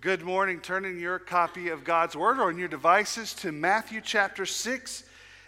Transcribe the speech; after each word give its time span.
Good 0.00 0.22
morning. 0.22 0.60
Turn 0.60 0.84
in 0.84 1.00
your 1.00 1.18
copy 1.18 1.70
of 1.70 1.82
God's 1.82 2.14
Word 2.14 2.38
or 2.38 2.44
on 2.44 2.56
your 2.56 2.68
devices 2.68 3.34
to 3.34 3.50
Matthew 3.50 4.00
chapter 4.00 4.46
6, 4.46 5.02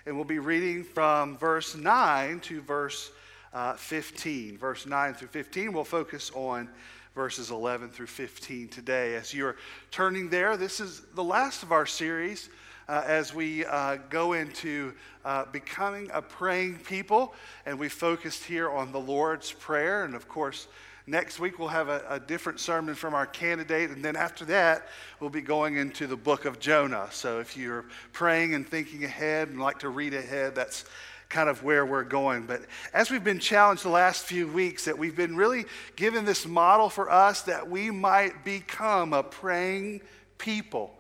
and 0.07 0.17
we'll 0.17 0.25
be 0.25 0.41
reading 0.41 0.83
from 0.83 1.39
verse 1.39 1.77
9 1.77 2.41
to 2.41 2.61
verse 2.61 3.13
uh, 3.53 3.75
15. 3.75 4.59
Verse 4.59 4.87
9 4.87 5.15
through 5.15 5.29
15, 5.29 5.73
we'll 5.73 5.85
focus 5.85 6.33
on 6.35 6.69
verses 7.15 7.53
11 7.53 7.91
through 7.91 8.09
15 8.09 8.67
today. 8.67 9.15
As 9.15 9.33
you're 9.33 9.55
turning 9.93 10.29
there, 10.29 10.57
this 10.57 10.81
is 10.81 11.03
the 11.15 11.23
last 11.23 11.63
of 11.63 11.71
our 11.71 11.87
series 11.87 12.49
uh, 12.89 13.05
as 13.07 13.33
we 13.33 13.65
uh, 13.67 13.99
go 14.09 14.33
into 14.33 14.93
uh, 15.25 15.45
becoming 15.53 16.11
a 16.13 16.21
praying 16.21 16.77
people, 16.79 17.35
and 17.67 17.79
we 17.79 17.89
focused 17.89 18.43
here 18.43 18.69
on 18.69 18.91
the 18.91 18.99
Lord's 18.99 19.53
Prayer, 19.53 20.03
and 20.05 20.17
of 20.17 20.27
course, 20.27 20.67
Next 21.11 21.41
week, 21.41 21.59
we'll 21.59 21.67
have 21.67 21.89
a, 21.89 22.05
a, 22.09 22.21
different 22.21 22.61
sermon 22.61 22.95
from 22.95 23.15
our 23.15 23.27
candidate. 23.27 23.91
And 23.91 24.01
then 24.01 24.15
after 24.15 24.45
that, 24.45 24.87
we'll 25.19 25.29
be 25.29 25.41
going 25.41 25.77
into 25.77 26.07
the 26.07 26.17
book 26.17 26.45
of 26.45 26.61
Jonah. 26.61 27.09
So 27.11 27.41
if 27.41 27.57
you're 27.57 27.87
praying 28.13 28.55
and 28.55 28.65
thinking 28.65 29.03
ahead 29.03 29.49
and 29.49 29.61
like 29.61 29.81
to 29.81 29.89
read 29.89 30.15
ahead, 30.15 30.55
that's 30.55 30.85
kind 31.29 31.49
of 31.49 31.65
where 31.65 31.85
we're 31.85 32.05
going. 32.05 32.47
But 32.47 32.63
as 32.95 33.11
we've 33.11 33.25
been 33.25 33.41
challenged 33.41 33.83
the 33.83 33.89
last 33.89 34.23
few 34.23 34.47
weeks, 34.47 34.85
that 34.85 34.97
we've 34.97 35.17
been 35.17 35.35
really 35.35 35.65
given 35.97 36.25
this 36.25 36.47
model 36.47 36.89
for 36.89 37.11
us 37.11 37.43
that 37.43 37.69
we 37.69 37.91
might 37.91 38.45
become 38.45 39.13
a 39.13 39.25
praying 39.25 40.03
people. 40.39 40.97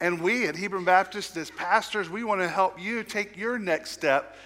And 0.00 0.20
we 0.20 0.46
at 0.46 0.54
Hebron 0.54 0.84
Baptist, 0.84 1.36
as 1.36 1.50
pastors, 1.50 2.08
we 2.08 2.22
want 2.22 2.40
to 2.40 2.48
help 2.48 2.80
you 2.80 3.02
take 3.02 3.36
your 3.36 3.58
next 3.58 3.90
step 3.90 4.36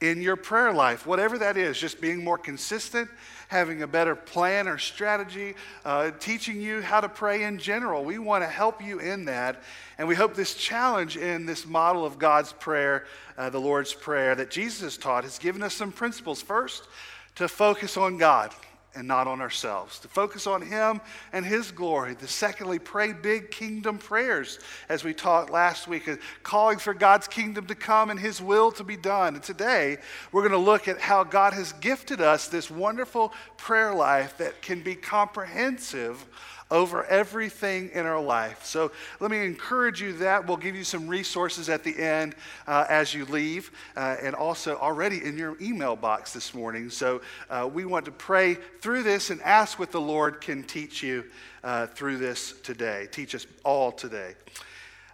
in 0.00 0.20
your 0.20 0.36
prayer 0.36 0.72
life, 0.72 1.06
whatever 1.06 1.38
that 1.38 1.56
is, 1.56 1.78
just 1.78 2.00
being 2.00 2.22
more 2.22 2.38
consistent 2.38 3.08
having 3.48 3.82
a 3.82 3.86
better 3.86 4.14
plan 4.14 4.66
or 4.66 4.78
strategy, 4.78 5.54
uh, 5.84 6.10
teaching 6.18 6.60
you 6.60 6.82
how 6.82 7.00
to 7.00 7.08
pray 7.08 7.44
in 7.44 7.58
general. 7.58 8.04
We 8.04 8.18
want 8.18 8.42
to 8.42 8.48
help 8.48 8.82
you 8.82 8.98
in 8.98 9.26
that. 9.26 9.62
And 9.98 10.08
we 10.08 10.14
hope 10.14 10.34
this 10.34 10.54
challenge 10.54 11.16
in 11.16 11.46
this 11.46 11.66
model 11.66 12.04
of 12.04 12.18
God's 12.18 12.52
prayer, 12.52 13.06
uh, 13.38 13.50
the 13.50 13.60
Lord's 13.60 13.94
Prayer 13.94 14.34
that 14.34 14.50
Jesus 14.50 14.96
taught, 14.96 15.24
has 15.24 15.38
given 15.38 15.62
us 15.62 15.74
some 15.74 15.92
principles. 15.92 16.42
First, 16.42 16.88
to 17.36 17.48
focus 17.48 17.96
on 17.96 18.16
God 18.16 18.52
and 18.96 19.06
not 19.06 19.26
on 19.26 19.40
ourselves, 19.40 19.98
to 20.00 20.08
focus 20.08 20.46
on 20.46 20.62
Him 20.62 21.00
and 21.32 21.44
His 21.44 21.70
glory. 21.70 22.16
To 22.16 22.26
secondly, 22.26 22.78
pray 22.78 23.12
big 23.12 23.50
kingdom 23.50 23.98
prayers, 23.98 24.58
as 24.88 25.04
we 25.04 25.14
talked 25.14 25.50
last 25.50 25.86
week, 25.86 26.08
uh, 26.08 26.16
calling 26.42 26.78
for 26.78 26.94
God's 26.94 27.28
kingdom 27.28 27.66
to 27.66 27.74
come 27.74 28.10
and 28.10 28.18
His 28.18 28.40
will 28.40 28.72
to 28.72 28.84
be 28.84 28.96
done. 28.96 29.34
And 29.34 29.42
today, 29.42 29.98
we're 30.32 30.42
going 30.42 30.52
to 30.52 30.58
look 30.58 30.88
at 30.88 31.00
how 31.00 31.22
God 31.24 31.52
has 31.52 31.72
gifted 31.74 32.20
us 32.20 32.48
this 32.48 32.70
wonderful 32.70 33.32
prayer 33.56 33.94
life 33.94 34.38
that 34.38 34.62
can 34.62 34.82
be 34.82 34.94
comprehensive 34.94 36.24
over 36.70 37.04
everything 37.04 37.90
in 37.92 38.06
our 38.06 38.20
life. 38.20 38.64
So 38.64 38.90
let 39.20 39.30
me 39.30 39.44
encourage 39.44 40.00
you 40.00 40.12
that. 40.14 40.46
We'll 40.46 40.56
give 40.56 40.74
you 40.74 40.84
some 40.84 41.06
resources 41.06 41.68
at 41.68 41.84
the 41.84 41.96
end 41.96 42.34
uh, 42.66 42.86
as 42.88 43.14
you 43.14 43.24
leave, 43.26 43.70
uh, 43.96 44.16
and 44.20 44.34
also 44.34 44.76
already 44.76 45.24
in 45.24 45.38
your 45.38 45.56
email 45.60 45.94
box 45.94 46.32
this 46.32 46.54
morning. 46.54 46.90
So 46.90 47.20
uh, 47.48 47.68
we 47.72 47.84
want 47.84 48.04
to 48.06 48.10
pray 48.10 48.54
through 48.80 49.04
this 49.04 49.30
and 49.30 49.40
ask 49.42 49.78
what 49.78 49.92
the 49.92 50.00
Lord 50.00 50.40
can 50.40 50.64
teach 50.64 51.02
you 51.02 51.24
uh, 51.62 51.86
through 51.86 52.18
this 52.18 52.52
today. 52.62 53.06
Teach 53.12 53.34
us 53.34 53.46
all 53.64 53.92
today. 53.92 54.34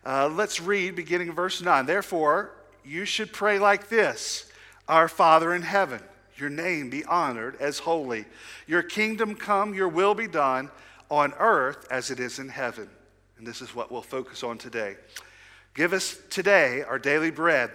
Uh, 0.05 0.29
let's 0.29 0.61
read 0.61 0.97
beginning 0.97 1.29
of 1.29 1.37
verse 1.37 1.61
9. 1.61 1.85
Therefore, 1.87 2.53
you 2.85 3.05
should 3.05 3.33
pray 3.33 3.59
like 3.59 3.89
this 3.89 4.51
Our 4.89 5.07
Father 5.07 5.55
in 5.55 5.63
heaven, 5.63 6.01
your 6.37 6.49
name 6.49 6.89
be 6.89 7.05
honored 7.05 7.57
as 7.61 7.79
holy. 7.79 8.25
Your 8.67 8.83
kingdom 8.83 9.35
come, 9.35 9.75
your 9.75 9.89
will 9.89 10.15
be 10.15 10.27
done 10.27 10.71
on 11.13 11.35
earth 11.39 11.87
as 11.91 12.11
it 12.11 12.19
is 12.19 12.39
in 12.39 12.49
heaven. 12.49 12.89
And 13.37 13.47
this 13.47 13.61
is 13.61 13.75
what 13.75 13.93
we'll 13.93 14.01
focus 14.01 14.43
on 14.43 14.57
today. 14.57 14.97
Give 15.75 15.93
us 15.93 16.17
today 16.31 16.83
our 16.83 16.99
daily 16.99 17.31
bread 17.31 17.71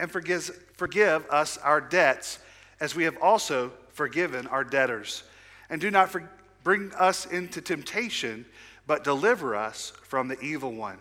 and 0.00 0.10
forgive, 0.10 0.50
forgive 0.74 1.24
us 1.30 1.56
our 1.58 1.80
debts 1.80 2.40
as 2.80 2.96
we 2.96 3.04
have 3.04 3.16
also 3.22 3.70
forgiven 3.92 4.48
our 4.48 4.64
debtors. 4.64 5.22
And 5.70 5.80
do 5.80 5.92
not 5.92 6.10
for, 6.10 6.28
bring 6.64 6.92
us 6.94 7.26
into 7.26 7.60
temptation, 7.60 8.44
but 8.88 9.04
deliver 9.04 9.54
us 9.54 9.92
from 10.02 10.26
the 10.26 10.40
evil 10.40 10.72
one. 10.72 10.98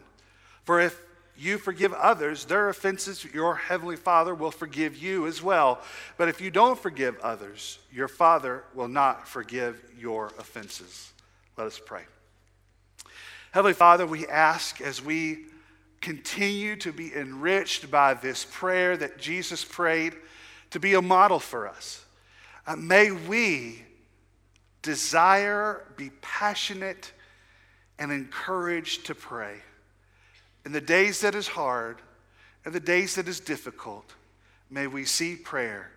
For 0.65 0.79
if 0.79 1.01
you 1.35 1.57
forgive 1.57 1.93
others 1.93 2.45
their 2.45 2.69
offenses, 2.69 3.25
your 3.33 3.55
heavenly 3.55 3.95
Father 3.95 4.35
will 4.35 4.51
forgive 4.51 4.95
you 4.95 5.25
as 5.25 5.41
well. 5.41 5.81
But 6.17 6.29
if 6.29 6.39
you 6.39 6.51
don't 6.51 6.77
forgive 6.77 7.17
others, 7.21 7.79
your 7.91 8.07
Father 8.07 8.63
will 8.75 8.89
not 8.89 9.27
forgive 9.27 9.81
your 9.97 10.27
offenses. 10.37 11.13
Let 11.59 11.67
us 11.67 11.81
pray. 11.85 12.03
Heavenly 13.51 13.73
Father, 13.73 14.07
we 14.07 14.25
ask 14.25 14.79
as 14.79 15.03
we 15.03 15.39
continue 15.99 16.77
to 16.77 16.93
be 16.93 17.13
enriched 17.13 17.91
by 17.91 18.13
this 18.13 18.47
prayer 18.49 18.95
that 18.95 19.17
Jesus 19.17 19.65
prayed 19.65 20.13
to 20.69 20.79
be 20.79 20.93
a 20.93 21.01
model 21.01 21.37
for 21.37 21.67
us. 21.67 22.05
Uh, 22.65 22.77
may 22.77 23.11
we 23.11 23.83
desire, 24.83 25.83
be 25.97 26.11
passionate, 26.21 27.11
and 27.99 28.09
encouraged 28.09 29.07
to 29.07 29.13
pray. 29.13 29.57
In 30.65 30.71
the 30.71 30.79
days 30.79 31.19
that 31.19 31.35
is 31.35 31.49
hard 31.49 31.97
and 32.63 32.73
the 32.73 32.79
days 32.79 33.15
that 33.15 33.27
is 33.27 33.41
difficult, 33.41 34.13
may 34.69 34.87
we 34.87 35.03
see 35.03 35.35
prayer 35.35 35.91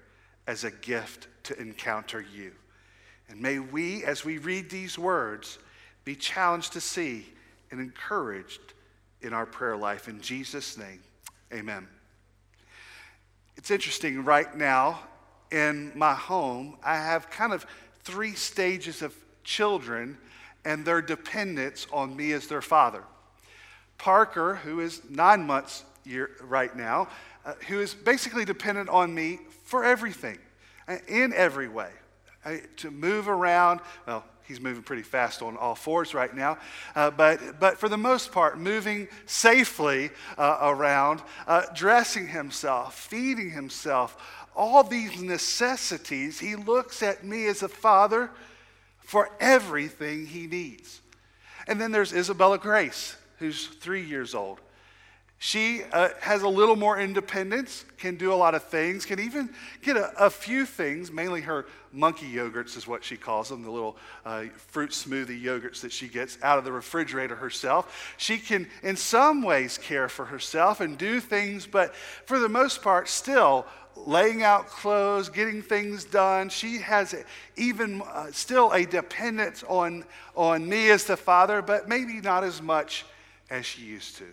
as 0.49 0.65
a 0.65 0.73
gift 0.73 1.29
to 1.44 1.56
encounter 1.61 2.21
you. 2.21 2.50
And 3.28 3.41
may 3.41 3.59
we, 3.59 4.05
as 4.05 4.25
we 4.25 4.38
read 4.38 4.69
these 4.69 4.99
words, 4.99 5.59
be 6.05 6.15
challenged 6.15 6.72
to 6.75 6.81
see 6.81 7.27
and 7.71 7.81
encouraged 7.81 8.60
in 9.22 9.33
our 9.33 9.47
prayer 9.47 9.77
life. 9.77 10.09
In 10.09 10.21
Jesus' 10.21 10.77
name, 10.77 11.00
amen. 11.53 11.87
It's 13.56 13.71
interesting 13.71 14.25
right 14.25 14.55
now 14.56 15.00
in 15.50 15.93
my 15.94 16.15
home, 16.15 16.77
I 16.82 16.97
have 16.97 17.31
kind 17.31 17.53
of 17.53 17.66
three 18.05 18.34
stages 18.34 19.03
of 19.03 19.15
children 19.44 20.19
and 20.65 20.84
their 20.84 21.03
dependence 21.03 21.87
on 21.93 22.16
me 22.16 22.32
as 22.32 22.47
their 22.47 22.62
father. 22.62 23.05
Parker, 23.99 24.56
who 24.56 24.81
is 24.81 25.03
nine 25.11 25.47
months 25.47 25.84
year, 26.05 26.31
right 26.41 26.75
now, 26.75 27.09
uh, 27.44 27.55
who 27.69 27.81
is 27.81 27.94
basically 27.94 28.44
dependent 28.44 28.88
on 28.88 29.15
me 29.15 29.38
for 29.65 29.84
everything, 29.84 30.38
uh, 30.88 30.97
in 31.06 31.32
every 31.34 31.69
way 31.69 31.91
to 32.76 32.91
move 32.91 33.28
around. 33.28 33.80
Well, 34.06 34.25
he's 34.44 34.60
moving 34.60 34.82
pretty 34.82 35.03
fast 35.03 35.42
on 35.42 35.56
all 35.56 35.75
fours 35.75 36.14
right 36.14 36.34
now, 36.34 36.58
uh, 36.94 37.10
but, 37.10 37.60
but 37.60 37.78
for 37.78 37.88
the 37.88 37.97
most 37.97 38.32
part, 38.32 38.58
moving 38.58 39.08
safely 39.26 40.10
uh, 40.36 40.58
around, 40.62 41.22
uh, 41.47 41.62
dressing 41.75 42.28
himself, 42.28 42.98
feeding 42.98 43.50
himself, 43.50 44.16
all 44.54 44.82
these 44.82 45.22
necessities, 45.22 46.38
he 46.38 46.56
looks 46.56 47.02
at 47.02 47.25
me 47.25 47.47
as 47.47 47.62
a 47.62 47.69
father 47.69 48.31
for 48.98 49.31
everything 49.41 50.26
he 50.26 50.47
needs. 50.47 51.00
And 51.66 51.81
then 51.81 51.92
there's 51.92 52.12
Isabella 52.12 52.58
Grace, 52.58 53.16
who's 53.38 53.66
three 53.66 54.04
years 54.04 54.34
old. 54.34 54.60
She 55.44 55.82
uh, 55.91 56.10
has 56.20 56.42
a 56.42 56.48
little 56.48 56.76
more 56.76 57.00
independence, 57.00 57.84
can 57.98 58.14
do 58.14 58.32
a 58.32 58.36
lot 58.36 58.54
of 58.54 58.62
things, 58.62 59.04
can 59.04 59.19
even 59.19 59.50
get 59.82 59.97
a, 59.97 60.26
a, 60.26 60.30
few 60.30 60.64
things, 60.64 61.10
mainly 61.10 61.41
her 61.41 61.66
monkey 61.91 62.32
yogurts, 62.32 62.76
is 62.76 62.86
what 62.86 63.03
she 63.03 63.16
calls 63.16 63.48
them, 63.48 63.64
the 63.64 63.70
little 63.72 63.97
uh, 64.25 64.44
fruit 64.69 64.91
smoothie 64.91 65.42
yogurts 65.42 65.81
that 65.81 65.91
she 65.91 66.06
gets 66.06 66.38
out 66.44 66.58
of 66.58 66.64
the 66.64 66.70
refrigerator 66.70 67.34
herself. 67.34 68.14
She 68.19 68.38
can, 68.38 68.69
in 68.84 68.94
some 68.94 69.42
ways, 69.42 69.78
care 69.78 70.08
for 70.08 70.26
herself 70.26 70.81
and 70.81 70.97
do 70.97 71.19
things, 71.19 71.66
but 71.66 71.92
for 72.25 72.38
the 72.38 72.48
most 72.48 72.81
part, 72.81 73.08
still 73.08 73.66
laying 73.97 74.44
out 74.44 74.69
clothes, 74.69 75.28
getting 75.28 75.60
things 75.60 76.04
done. 76.04 76.50
She 76.50 76.78
has 76.78 77.16
even 77.56 78.00
uh, 78.02 78.31
still 78.31 78.70
a 78.70 78.86
dependence 78.86 79.64
on, 79.66 80.04
on 80.37 80.69
me 80.69 80.90
as 80.90 81.02
the 81.02 81.17
father, 81.17 81.62
but 81.62 81.88
maybe 81.88 82.20
not 82.20 82.44
as 82.44 82.62
much 82.62 83.05
as 83.50 83.67
she 83.67 83.82
used 83.82 84.19
to. 84.19 84.26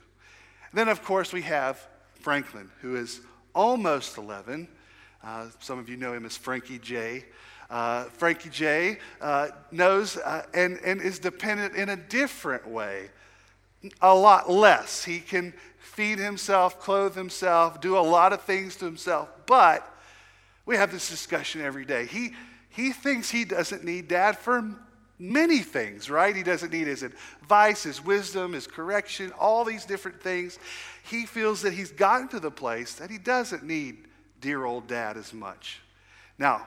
Then, 0.74 0.88
of 0.88 1.04
course, 1.04 1.34
we 1.34 1.42
have 1.44 1.86
Franklin, 2.22 2.70
who 2.82 2.96
is 2.96 3.22
almost 3.56 4.18
11. 4.18 4.68
Uh, 5.24 5.48
some 5.60 5.80
of 5.80 5.90
you 5.90 5.98
know 5.98 6.14
him 6.14 6.26
as 6.26 6.38
Frankie 6.38 6.80
J. 6.80 7.26
Uh, 7.70 8.06
Frankie 8.06 8.50
J 8.50 8.98
uh, 9.22 9.50
knows 9.72 10.18
uh, 10.18 10.46
and, 10.54 10.80
and 10.84 11.02
is 11.02 11.20
dependent 11.20 11.76
in 11.76 11.90
a 11.90 11.96
different 11.96 12.68
way, 12.68 13.10
a 14.02 14.14
lot 14.14 14.50
less. 14.50 15.04
He 15.04 15.20
can 15.20 15.54
feed 15.78 16.18
himself, 16.18 16.80
clothe 16.80 17.16
himself, 17.16 17.80
do 17.80 17.98
a 17.98 18.00
lot 18.00 18.34
of 18.34 18.42
things 18.42 18.76
to 18.78 18.86
himself, 18.86 19.30
but 19.46 19.86
we 20.66 20.78
have 20.78 20.92
this 20.92 21.10
discussion 21.10 21.62
every 21.62 21.86
day. 21.86 22.06
He, 22.06 22.32
he 22.70 22.92
thinks 22.92 23.30
he 23.30 23.46
doesn't 23.46 23.84
need 23.84 24.08
dad 24.08 24.38
for 24.38 24.64
many 25.20 25.60
things, 25.60 26.10
right? 26.10 26.36
He 26.36 26.44
doesn't 26.44 26.72
need 26.72 26.88
his 26.88 27.04
advice, 27.04 27.84
his 27.84 28.04
wisdom, 28.04 28.54
his 28.54 28.66
correction, 28.66 29.32
all 29.38 29.66
these 29.66 29.86
different 29.86 30.22
things. 30.24 30.58
He 31.04 31.26
feels 31.26 31.62
that 31.62 31.74
he's 31.74 31.92
gotten 31.92 32.30
to 32.30 32.40
the 32.40 32.52
place 32.52 32.94
that 32.96 33.12
he 33.12 33.18
doesn't 33.18 33.64
need 33.64 34.08
dear 34.40 34.64
old 34.64 34.88
dad 34.88 35.18
as 35.18 35.34
much. 35.34 35.82
Now, 36.38 36.66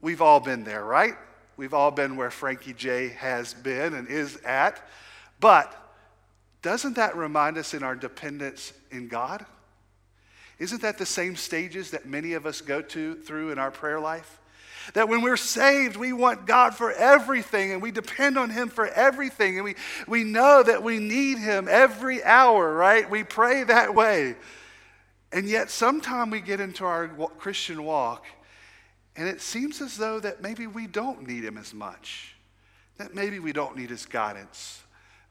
we've 0.00 0.22
all 0.22 0.40
been 0.40 0.62
there, 0.62 0.84
right? 0.84 1.14
We've 1.56 1.74
all 1.74 1.90
been 1.90 2.16
where 2.16 2.30
Frankie 2.30 2.72
J 2.72 3.08
has 3.08 3.52
been 3.52 3.94
and 3.94 4.08
is 4.08 4.36
at. 4.44 4.80
But 5.40 5.74
doesn't 6.62 6.96
that 6.96 7.16
remind 7.16 7.58
us 7.58 7.74
in 7.74 7.82
our 7.82 7.96
dependence 7.96 8.72
in 8.90 9.08
God? 9.08 9.44
Isn't 10.58 10.82
that 10.82 10.98
the 10.98 11.06
same 11.06 11.36
stages 11.36 11.90
that 11.90 12.06
many 12.06 12.34
of 12.34 12.46
us 12.46 12.60
go 12.60 12.82
to 12.82 13.14
through 13.16 13.50
in 13.50 13.58
our 13.58 13.70
prayer 13.70 13.98
life? 13.98 14.39
That 14.94 15.08
when 15.08 15.22
we're 15.22 15.36
saved, 15.36 15.96
we 15.96 16.12
want 16.12 16.46
God 16.46 16.74
for 16.74 16.92
everything 16.92 17.72
and 17.72 17.80
we 17.80 17.90
depend 17.90 18.38
on 18.38 18.50
Him 18.50 18.68
for 18.68 18.86
everything. 18.86 19.56
And 19.56 19.64
we, 19.64 19.74
we 20.06 20.24
know 20.24 20.62
that 20.62 20.82
we 20.82 20.98
need 20.98 21.38
Him 21.38 21.68
every 21.70 22.22
hour, 22.24 22.74
right? 22.74 23.08
We 23.08 23.24
pray 23.24 23.64
that 23.64 23.94
way. 23.94 24.36
And 25.32 25.48
yet, 25.48 25.70
sometime 25.70 26.30
we 26.30 26.40
get 26.40 26.60
into 26.60 26.84
our 26.84 27.08
Christian 27.38 27.84
walk 27.84 28.24
and 29.16 29.28
it 29.28 29.40
seems 29.40 29.80
as 29.80 29.96
though 29.96 30.18
that 30.20 30.42
maybe 30.42 30.66
we 30.66 30.86
don't 30.86 31.26
need 31.26 31.44
Him 31.44 31.56
as 31.58 31.74
much, 31.74 32.34
that 32.96 33.14
maybe 33.14 33.38
we 33.38 33.52
don't 33.52 33.76
need 33.76 33.90
His 33.90 34.06
guidance, 34.06 34.82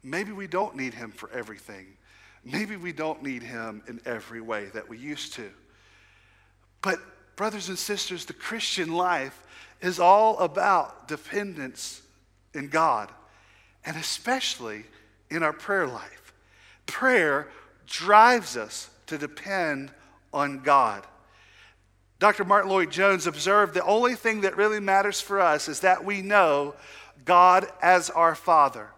maybe 0.03 0.31
we 0.31 0.47
don't 0.47 0.75
need 0.75 0.93
Him 0.93 1.11
for 1.11 1.29
everything. 1.31 1.97
Maybe 2.43 2.77
we 2.77 2.93
don't 2.93 3.21
need 3.21 3.43
him 3.43 3.83
in 3.87 3.99
every 4.05 4.41
way 4.41 4.65
that 4.73 4.87
we 4.87 4.97
used 4.97 5.33
to. 5.33 5.49
But, 6.81 6.99
brothers 7.39 7.69
and 7.69 7.79
sisters, 7.79 8.25
the 8.25 8.33
Christian 8.33 8.91
life 8.91 9.47
is 9.79 9.97
all 9.97 10.37
about 10.39 11.07
dependence 11.07 12.01
in 12.53 12.67
God, 12.67 13.09
and 13.85 13.95
especially 13.95 14.83
in 15.31 15.41
our 15.41 15.53
prayer 15.53 15.87
life. 15.87 16.33
Prayer 16.85 17.47
drives 17.87 18.57
us 18.57 18.89
to 19.05 19.17
depend 19.17 19.89
on 20.33 20.59
God. 20.63 21.07
Dr. 22.19 22.43
Martyn 22.43 22.71
Lloyd-Jones 22.71 23.25
observed 23.25 23.73
the 23.73 23.85
only 23.85 24.15
thing 24.15 24.41
that 24.41 24.57
really 24.57 24.81
matters 24.81 25.21
for 25.21 25.39
us 25.39 25.69
is 25.69 25.79
that 25.79 26.03
we 26.03 26.21
know 26.21 26.75
God 27.23 27.71
as 27.81 28.09
our 28.09 28.35
Father. 28.35 28.89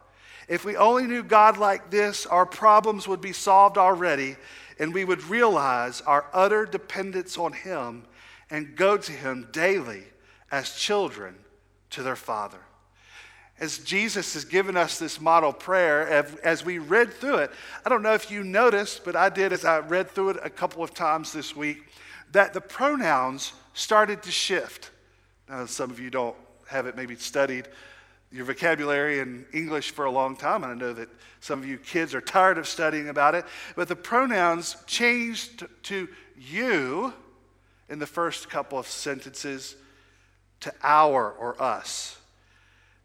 If 0.47 0.65
we 0.65 0.75
only 0.75 1.05
knew 1.05 1.21
God 1.21 1.59
like 1.59 1.91
this, 1.91 2.25
our 2.25 2.47
problems 2.47 3.07
would 3.07 3.21
be 3.21 3.33
solved 3.33 3.77
already, 3.77 4.35
and 4.79 4.95
we 4.95 5.05
would 5.05 5.23
realize 5.25 6.01
our 6.01 6.25
utter 6.33 6.65
dependence 6.65 7.37
on 7.37 7.53
Him 7.53 8.05
and 8.51 8.75
go 8.75 8.97
to 8.97 9.11
Him 9.11 9.47
daily 9.51 10.03
as 10.51 10.75
children 10.75 11.35
to 11.89 12.03
their 12.03 12.15
Father. 12.15 12.59
As 13.59 13.79
Jesus 13.79 14.33
has 14.33 14.43
given 14.43 14.75
us 14.75 14.99
this 14.99 15.21
model 15.21 15.53
prayer, 15.53 16.07
as 16.43 16.65
we 16.65 16.77
read 16.77 17.13
through 17.13 17.37
it, 17.37 17.51
I 17.85 17.89
don't 17.89 18.01
know 18.03 18.13
if 18.13 18.29
you 18.29 18.43
noticed, 18.43 19.03
but 19.03 19.15
I 19.15 19.29
did 19.29 19.53
as 19.53 19.65
I 19.65 19.79
read 19.79 20.09
through 20.09 20.31
it 20.31 20.37
a 20.43 20.49
couple 20.49 20.83
of 20.83 20.93
times 20.93 21.31
this 21.31 21.55
week, 21.55 21.83
that 22.31 22.53
the 22.53 22.61
pronouns 22.61 23.53
started 23.73 24.23
to 24.23 24.31
shift. 24.31 24.91
Now, 25.47 25.65
some 25.65 25.91
of 25.91 25.99
you 25.99 26.09
don't 26.09 26.35
have 26.67 26.87
it 26.87 26.95
maybe 26.95 27.15
studied 27.15 27.67
your 28.31 28.45
vocabulary 28.45 29.19
in 29.19 29.45
English 29.53 29.91
for 29.91 30.05
a 30.05 30.11
long 30.11 30.35
time, 30.35 30.63
and 30.63 30.71
I 30.71 30.75
know 30.75 30.93
that 30.93 31.09
some 31.39 31.59
of 31.59 31.67
you 31.67 31.77
kids 31.77 32.15
are 32.15 32.21
tired 32.21 32.57
of 32.57 32.67
studying 32.67 33.09
about 33.09 33.35
it, 33.35 33.45
but 33.75 33.87
the 33.87 33.95
pronouns 33.95 34.77
changed 34.87 35.67
to 35.83 36.07
you 36.37 37.13
in 37.91 37.99
the 37.99 38.07
first 38.07 38.49
couple 38.49 38.79
of 38.79 38.87
sentences 38.87 39.75
to 40.61 40.73
our 40.81 41.31
or 41.33 41.61
us. 41.61 42.17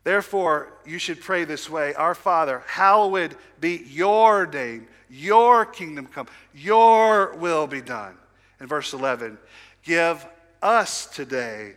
Therefore, 0.05 0.73
you 0.87 0.99
should 0.99 1.21
pray 1.21 1.44
this 1.44 1.69
way 1.69 1.93
Our 1.94 2.15
Father, 2.15 2.62
hallowed 2.67 3.37
be 3.61 3.83
your 3.88 4.47
name, 4.47 4.87
your 5.11 5.67
kingdom 5.67 6.06
come, 6.06 6.29
your 6.55 7.35
will 7.37 7.67
be 7.67 7.83
done. 7.83 8.15
In 8.61 8.69
verse 8.69 8.93
11, 8.93 9.37
give 9.83 10.25
us 10.62 11.06
today 11.06 11.75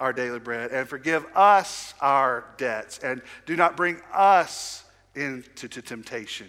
our 0.00 0.12
daily 0.12 0.40
bread 0.40 0.72
and 0.72 0.88
forgive 0.88 1.24
us 1.36 1.94
our 2.00 2.44
debts 2.56 2.98
and 2.98 3.22
do 3.46 3.54
not 3.54 3.76
bring 3.76 4.00
us 4.12 4.84
into 5.14 5.68
temptation. 5.68 6.48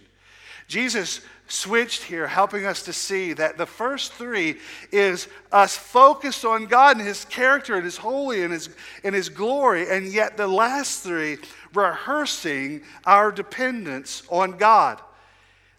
Jesus 0.67 1.21
switched 1.49 2.03
here, 2.03 2.27
helping 2.27 2.65
us 2.65 2.83
to 2.83 2.93
see 2.93 3.33
that 3.33 3.57
the 3.57 3.65
first 3.65 4.13
three 4.13 4.57
is 4.91 5.27
us 5.51 5.75
focused 5.75 6.45
on 6.45 6.67
God 6.67 6.97
and 6.97 7.05
His 7.05 7.25
character 7.25 7.75
and 7.75 7.83
His 7.83 7.97
holy 7.97 8.43
and 8.43 8.53
His, 8.53 8.69
and 9.03 9.13
His 9.13 9.27
glory, 9.29 9.89
and 9.89 10.07
yet 10.07 10.37
the 10.37 10.47
last 10.47 11.03
three 11.03 11.37
rehearsing 11.73 12.83
our 13.05 13.31
dependence 13.31 14.23
on 14.29 14.57
God. 14.57 15.01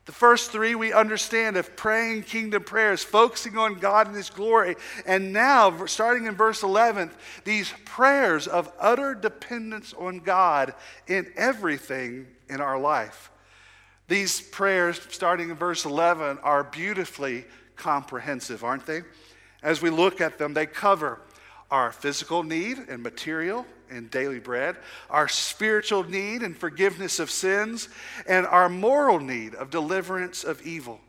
The 0.07 0.13
first 0.13 0.51
three 0.51 0.75
we 0.75 0.93
understand 0.93 1.57
of 1.57 1.77
praying 1.77 2.25
kingdom 2.25 2.65
prayers, 2.65 3.05
focusing 3.05 3.57
on 3.57 3.75
God 3.75 4.09
and 4.09 4.17
His 4.17 4.29
glory. 4.29 4.75
And 5.07 5.33
now, 5.33 5.87
starting 5.87 6.27
in 6.27 6.35
verse 6.35 6.65
11, 6.65 7.13
these 7.45 7.73
prayers 7.85 8.49
of 8.49 8.73
utter 8.81 9.15
dependence 9.15 9.95
on 9.97 10.19
God 10.19 10.75
in 11.07 11.31
everything 11.37 12.27
in 12.49 12.61
our 12.61 12.79
life. 12.79 13.30
These 14.11 14.41
prayers, 14.41 15.01
starting 15.11 15.51
in 15.51 15.57
verse 15.57 15.85
11, 15.85 16.41
are 16.43 16.65
beautifully 16.65 17.45
comprehensive, 17.77 18.65
aren't 18.65 18.85
they? 18.85 19.03
As 19.63 19.81
we 19.81 19.89
look 19.89 20.21
at 20.21 20.37
them, 20.37 20.53
they 20.53 20.67
cover 20.67 21.21
our 21.71 21.93
physical 21.93 22.43
need 22.43 22.79
and 22.89 23.05
material 23.05 23.65
and 23.89 24.11
daily 24.11 24.41
bread, 24.41 24.77
our 25.11 25.29
spiritual 25.29 26.03
need 26.03 26.43
and 26.43 26.57
forgiveness 26.57 27.21
of 27.21 27.31
sins, 27.31 27.89
and 28.27 28.49
our 28.49 28.69
moral 28.69 29.21
need 29.21 29.55
of 29.55 29.71
deliverance 29.71 30.43
of 30.43 30.61
evil. 30.67 31.01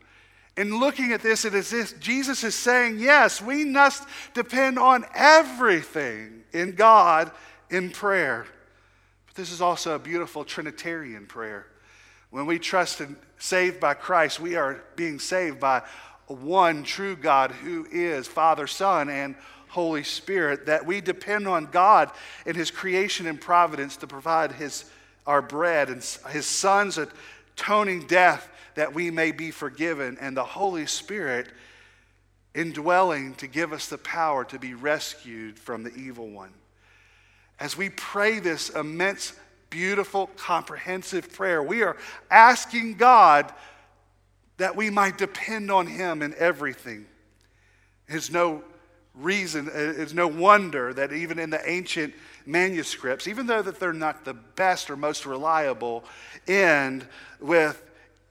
In 0.56 0.80
looking 0.80 1.12
at 1.12 1.24
this, 1.24 1.44
it 1.44 1.56
is 1.56 1.72
this 1.72 1.94
Jesus 1.94 2.44
is 2.44 2.54
saying, 2.54 3.00
yes, 3.00 3.42
we 3.42 3.66
must 3.66 4.08
depend 4.36 4.78
on 4.78 5.06
everything 5.16 6.44
in 6.54 6.76
God 6.76 7.32
in 7.72 7.90
prayer. 7.90 8.46
But 9.26 9.38
this 9.38 9.52
is 9.52 9.60
also 9.60 9.96
a 9.96 10.00
beautiful 10.00 10.44
Trinitarian 10.44 11.26
prayer. 11.26 11.66
When 12.32 12.46
we 12.46 12.60
trust 12.60 13.02
and 13.02 13.18
saved 13.38 13.80
by 13.80 13.94
Christ, 13.94 14.40
we 14.40 14.56
are 14.56 14.82
being 14.96 15.20
saved 15.20 15.60
by 15.60 15.84
one 16.28 16.84
true 16.84 17.16
God 17.16 17.52
who 17.52 17.86
is 17.92 18.26
Father, 18.26 18.68
Son, 18.68 19.10
and 19.10 19.36
Holy 19.68 20.04
Spirit, 20.04 20.66
that 20.66 20.86
we 20.86 21.02
depend 21.02 21.48
on 21.48 21.66
God 21.66 22.10
in 22.46 22.56
His 22.56 22.72
creation 22.72 23.28
and 23.28 23.40
providence 23.40 23.98
to 23.98 24.08
provide 24.08 24.54
His, 24.54 24.86
our 25.28 25.42
bread 25.42 25.90
and 25.90 26.04
His 26.30 26.46
Son's 26.46 26.98
atoning 26.98 28.08
death 28.08 28.48
that 28.76 28.94
we 28.94 29.12
may 29.12 29.32
be 29.32 29.52
forgiven, 29.52 30.18
and 30.22 30.36
the 30.36 30.44
Holy 30.44 30.86
Spirit 30.86 31.50
indwelling 32.56 33.34
to 33.36 33.48
give 33.48 33.74
us 33.74 33.88
the 33.88 33.98
power 33.98 34.46
to 34.46 34.60
be 34.60 34.74
rescued 34.74 35.60
from 35.60 35.84
the 35.84 35.94
evil 35.96 36.30
one. 36.30 36.52
As 37.60 37.78
we 37.78 37.90
pray 37.90 38.40
this 38.40 38.70
immense, 38.70 39.34
beautiful, 39.72 40.28
comprehensive 40.36 41.34
prayer, 41.34 41.64
we 41.64 41.82
are 41.82 41.98
asking 42.30 42.98
God 42.98 43.52
that 44.58 44.76
we 44.76 44.92
might 44.92 45.18
depend 45.18 45.72
on 45.72 45.88
Him 45.88 46.22
in 46.22 46.36
everything. 46.38 47.08
There's 48.08 48.30
no 48.30 48.64
reason, 49.16 49.68
uh, 49.68 49.72
it's 49.76 50.14
no 50.14 50.28
wonder 50.28 50.94
that 50.94 51.12
even 51.12 51.40
in 51.40 51.50
the 51.50 51.68
ancient 51.68 52.14
manuscripts, 52.46 53.28
even 53.28 53.48
though 53.48 53.62
that 53.62 53.80
they're 53.80 53.94
not 53.94 54.24
the 54.24 54.34
best 54.34 54.92
or 54.92 54.96
most 54.96 55.26
reliable, 55.26 56.04
end 56.48 57.08
with 57.40 57.82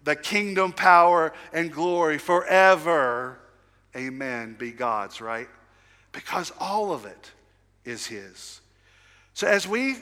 the 0.04 0.14
kingdom, 0.14 0.72
power, 0.72 1.32
and 1.52 1.72
glory 1.72 2.18
forever. 2.18 3.38
Amen. 3.96 4.54
Be 4.58 4.70
God's, 4.70 5.20
right? 5.20 5.48
Because 6.12 6.52
all 6.60 6.92
of 6.92 7.04
it 7.06 7.30
is 7.84 8.06
His. 8.06 8.60
So 9.34 9.46
as 9.46 9.66
we 9.66 9.96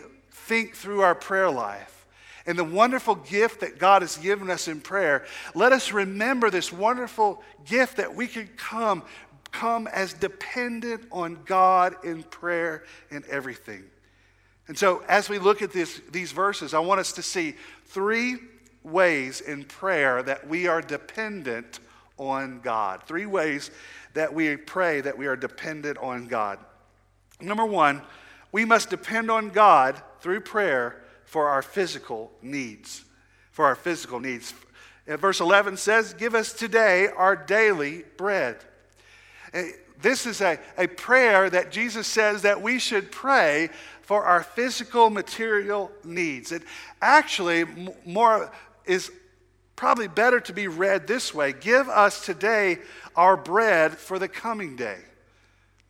think 0.49 0.75
through 0.75 1.03
our 1.03 1.15
prayer 1.15 1.51
life, 1.51 2.07
and 2.47 2.59
the 2.59 2.65
wonderful 2.65 3.15
gift 3.15 3.61
that 3.61 3.79
God 3.79 4.01
has 4.01 4.17
given 4.17 4.49
us 4.49 4.69
in 4.69 4.81
prayer, 4.81 5.27
let 5.55 5.73
us 5.73 5.93
remember 5.93 6.49
this 6.51 6.73
wonderful 6.73 7.43
gift 7.67 7.99
that 7.99 8.15
we 8.15 8.27
can 8.27 8.49
come 8.57 9.03
come 9.51 9.87
as 9.89 10.13
dependent 10.13 11.03
on 11.11 11.39
God 11.47 12.05
in 12.05 12.23
prayer 12.23 12.85
and 13.11 13.25
everything. 13.27 13.85
And 14.67 14.77
so, 14.77 15.03
as 15.09 15.31
we 15.31 15.39
look 15.39 15.63
at 15.63 15.73
this, 15.73 16.01
these 16.11 16.33
verses, 16.33 16.75
I 16.75 16.81
want 16.81 17.01
us 17.01 17.13
to 17.13 17.23
see 17.23 17.55
three 17.87 18.37
ways 18.83 19.41
in 19.41 19.65
prayer 19.65 20.23
that 20.23 20.47
we 20.47 20.67
are 20.67 20.83
dependent 20.83 21.81
on 22.19 22.61
God. 22.61 23.03
Three 23.05 23.27
ways 23.27 23.71
that 24.15 24.35
we 24.35 24.57
pray 24.57 25.01
that 25.01 25.17
we 25.17 25.27
are 25.27 25.37
dependent 25.37 25.99
on 25.99 26.27
God. 26.27 26.59
Number 27.41 27.65
one, 27.65 28.03
we 28.53 28.65
must 28.65 28.91
depend 28.91 29.31
on 29.31 29.49
God 29.51 30.03
through 30.21 30.41
prayer 30.41 31.03
for 31.25 31.49
our 31.49 31.63
physical 31.63 32.31
needs. 32.43 33.05
For 33.51 33.65
our 33.65 33.75
physical 33.75 34.21
needs. 34.21 34.55
Verse 35.07 35.41
11 35.41 35.77
says, 35.77 36.15
Give 36.15 36.35
us 36.35 36.53
today 36.53 37.09
our 37.09 37.35
daily 37.35 38.05
bread. 38.17 38.57
This 40.01 40.27
is 40.27 40.41
a, 40.41 40.59
a 40.77 40.87
prayer 40.87 41.51
that 41.51 41.73
Jesus 41.73 42.07
says 42.07 42.43
that 42.43 42.63
we 42.63 42.79
should 42.79 43.11
pray 43.11 43.71
for 44.03 44.25
our 44.25 44.43
physical 44.43 45.11
material 45.11 45.91
needs. 46.05 46.53
It 46.53 46.63
actually 47.03 47.65
more 48.05 48.53
is 48.85 49.11
probably 49.77 50.09
better 50.09 50.41
to 50.41 50.53
be 50.53 50.67
read 50.67 51.07
this 51.07 51.33
way 51.33 51.53
Give 51.53 51.89
us 51.89 52.25
today 52.25 52.79
our 53.17 53.37
bread 53.37 53.97
for 53.97 54.19
the 54.19 54.29
coming 54.29 54.77
day. 54.77 54.99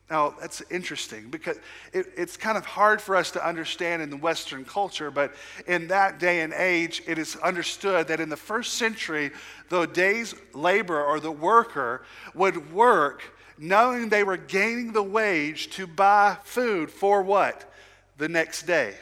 Now, 0.09 0.33
that's 0.39 0.61
interesting 0.71 1.29
because 1.29 1.57
it, 1.93 2.07
it's 2.17 2.35
kind 2.35 2.57
of 2.57 2.65
hard 2.65 2.99
for 2.99 3.15
us 3.15 3.29
to 3.31 3.47
understand 3.47 4.01
in 4.01 4.09
the 4.09 4.17
Western 4.17 4.65
culture, 4.65 5.11
but 5.11 5.35
in 5.67 5.87
that 5.89 6.19
day 6.19 6.41
and 6.41 6.51
age, 6.53 7.03
it 7.05 7.19
is 7.19 7.35
understood 7.37 8.07
that 8.07 8.19
in 8.19 8.29
the 8.29 8.37
first 8.37 8.73
century, 8.73 9.29
the 9.69 9.85
day's 9.85 10.33
labor 10.53 11.03
or 11.03 11.19
the 11.19 11.31
worker 11.31 12.03
would 12.33 12.73
work 12.73 13.21
knowing 13.59 14.09
they 14.09 14.23
were 14.23 14.37
gaining 14.37 14.93
the 14.93 15.03
wage 15.03 15.69
to 15.71 15.85
buy 15.85 16.37
food 16.43 16.89
for 16.89 17.21
what? 17.21 17.71
The 18.17 18.29
next 18.29 18.63
day. 18.63 18.95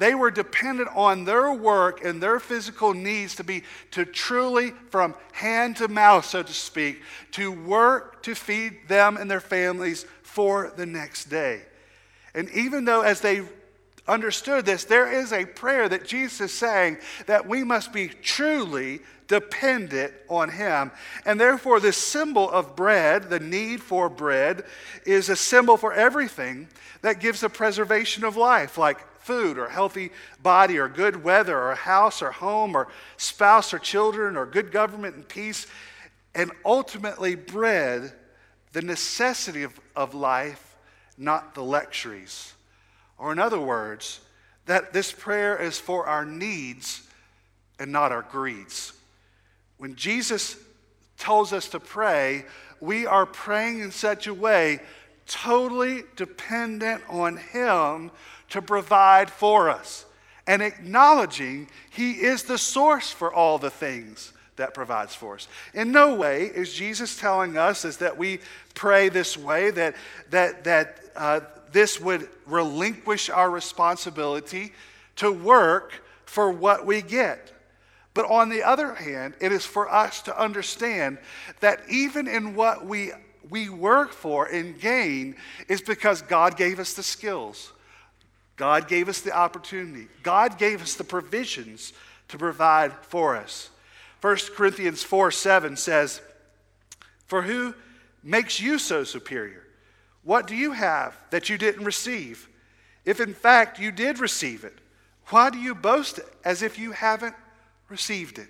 They 0.00 0.14
were 0.14 0.30
dependent 0.30 0.88
on 0.94 1.26
their 1.26 1.52
work 1.52 2.02
and 2.02 2.22
their 2.22 2.40
physical 2.40 2.94
needs 2.94 3.34
to 3.34 3.44
be 3.44 3.64
to 3.90 4.06
truly, 4.06 4.72
from 4.88 5.14
hand 5.32 5.76
to 5.76 5.88
mouth, 5.88 6.24
so 6.24 6.42
to 6.42 6.52
speak, 6.54 7.02
to 7.32 7.52
work 7.52 8.22
to 8.22 8.34
feed 8.34 8.88
them 8.88 9.18
and 9.18 9.30
their 9.30 9.42
families 9.42 10.06
for 10.22 10.72
the 10.74 10.86
next 10.86 11.26
day. 11.26 11.60
And 12.34 12.48
even 12.52 12.86
though, 12.86 13.02
as 13.02 13.20
they 13.20 13.42
understood 14.10 14.66
this, 14.66 14.84
there 14.84 15.10
is 15.10 15.32
a 15.32 15.46
prayer 15.46 15.88
that 15.88 16.04
Jesus 16.04 16.40
is 16.40 16.52
saying 16.52 16.98
that 17.26 17.46
we 17.46 17.64
must 17.64 17.92
be 17.92 18.08
truly 18.08 19.00
dependent 19.28 20.12
on 20.28 20.50
Him. 20.50 20.90
And 21.24 21.40
therefore, 21.40 21.78
this 21.78 21.96
symbol 21.96 22.50
of 22.50 22.74
bread, 22.74 23.30
the 23.30 23.38
need 23.38 23.80
for 23.80 24.08
bread, 24.08 24.64
is 25.06 25.28
a 25.28 25.36
symbol 25.36 25.76
for 25.76 25.92
everything 25.92 26.68
that 27.02 27.20
gives 27.20 27.40
the 27.40 27.48
preservation 27.48 28.24
of 28.24 28.36
life, 28.36 28.76
like 28.76 28.98
food 29.20 29.56
or 29.56 29.68
healthy 29.68 30.10
body 30.42 30.78
or 30.78 30.88
good 30.88 31.22
weather 31.22 31.56
or 31.56 31.74
house 31.74 32.20
or 32.20 32.32
home 32.32 32.74
or 32.74 32.88
spouse 33.16 33.72
or 33.72 33.78
children 33.78 34.36
or 34.36 34.44
good 34.44 34.72
government 34.72 35.14
and 35.14 35.28
peace. 35.28 35.66
And 36.34 36.50
ultimately, 36.64 37.36
bread, 37.36 38.12
the 38.72 38.82
necessity 38.82 39.62
of, 39.62 39.78
of 39.94 40.14
life, 40.14 40.76
not 41.16 41.54
the 41.54 41.62
luxuries. 41.62 42.54
Or, 43.20 43.32
in 43.32 43.38
other 43.38 43.60
words, 43.60 44.20
that 44.64 44.94
this 44.94 45.12
prayer 45.12 45.60
is 45.60 45.78
for 45.78 46.06
our 46.06 46.24
needs 46.24 47.02
and 47.78 47.92
not 47.92 48.12
our 48.12 48.22
greeds. 48.22 48.94
When 49.76 49.94
Jesus 49.94 50.56
tells 51.18 51.52
us 51.52 51.68
to 51.68 51.80
pray, 51.80 52.46
we 52.80 53.04
are 53.04 53.26
praying 53.26 53.80
in 53.80 53.90
such 53.90 54.26
a 54.26 54.32
way 54.34 54.80
totally 55.26 56.02
dependent 56.16 57.02
on 57.08 57.36
Him 57.36 58.10
to 58.48 58.62
provide 58.62 59.30
for 59.30 59.68
us 59.68 60.06
and 60.46 60.62
acknowledging 60.62 61.68
He 61.90 62.12
is 62.12 62.44
the 62.44 62.58
source 62.58 63.10
for 63.10 63.32
all 63.32 63.58
the 63.58 63.70
things 63.70 64.32
that 64.56 64.72
provides 64.72 65.14
for 65.14 65.34
us. 65.34 65.46
In 65.74 65.92
no 65.92 66.14
way 66.14 66.44
is 66.46 66.72
Jesus 66.72 67.18
telling 67.18 67.58
us 67.58 67.84
is 67.84 67.98
that 67.98 68.16
we 68.16 68.40
pray 68.74 69.10
this 69.10 69.36
way, 69.36 69.70
that, 69.72 69.94
that, 70.30 70.64
that 70.64 70.98
uh, 71.14 71.40
this 71.72 72.00
would 72.00 72.28
relinquish 72.46 73.30
our 73.30 73.50
responsibility 73.50 74.72
to 75.16 75.30
work 75.30 76.02
for 76.24 76.50
what 76.50 76.86
we 76.86 77.02
get. 77.02 77.52
But 78.14 78.26
on 78.26 78.48
the 78.48 78.62
other 78.62 78.94
hand, 78.94 79.34
it 79.40 79.52
is 79.52 79.64
for 79.64 79.90
us 79.90 80.22
to 80.22 80.40
understand 80.40 81.18
that 81.60 81.80
even 81.88 82.26
in 82.26 82.54
what 82.54 82.84
we, 82.84 83.12
we 83.48 83.68
work 83.68 84.12
for 84.12 84.46
and 84.46 84.78
gain 84.80 85.36
is 85.68 85.80
because 85.80 86.22
God 86.22 86.56
gave 86.56 86.80
us 86.80 86.94
the 86.94 87.02
skills. 87.02 87.72
God 88.56 88.88
gave 88.88 89.08
us 89.08 89.20
the 89.20 89.32
opportunity. 89.32 90.08
God 90.22 90.58
gave 90.58 90.82
us 90.82 90.94
the 90.94 91.04
provisions 91.04 91.92
to 92.28 92.38
provide 92.38 92.92
for 93.02 93.36
us. 93.36 93.70
1 94.20 94.36
Corinthians 94.54 95.02
4 95.02 95.30
7 95.30 95.76
says, 95.76 96.20
For 97.26 97.42
who 97.42 97.74
makes 98.22 98.60
you 98.60 98.78
so 98.78 99.04
superior? 99.04 99.64
What 100.22 100.46
do 100.46 100.54
you 100.54 100.72
have 100.72 101.16
that 101.30 101.48
you 101.48 101.58
didn't 101.58 101.84
receive? 101.84 102.48
If 103.04 103.20
in 103.20 103.34
fact 103.34 103.78
you 103.78 103.90
did 103.90 104.18
receive 104.18 104.64
it, 104.64 104.78
why 105.28 105.50
do 105.50 105.58
you 105.58 105.74
boast 105.74 106.20
as 106.44 106.62
if 106.62 106.78
you 106.78 106.92
haven't 106.92 107.34
received 107.88 108.38
it? 108.38 108.48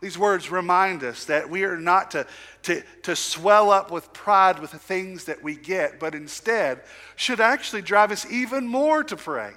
These 0.00 0.18
words 0.18 0.50
remind 0.50 1.02
us 1.02 1.24
that 1.26 1.48
we 1.48 1.64
are 1.64 1.78
not 1.78 2.10
to, 2.10 2.26
to, 2.64 2.82
to 3.04 3.16
swell 3.16 3.70
up 3.70 3.90
with 3.90 4.12
pride 4.12 4.58
with 4.58 4.72
the 4.72 4.78
things 4.78 5.24
that 5.24 5.42
we 5.42 5.56
get, 5.56 5.98
but 5.98 6.14
instead 6.14 6.82
should 7.16 7.40
actually 7.40 7.80
drive 7.80 8.12
us 8.12 8.30
even 8.30 8.66
more 8.66 9.02
to 9.04 9.16
pray. 9.16 9.52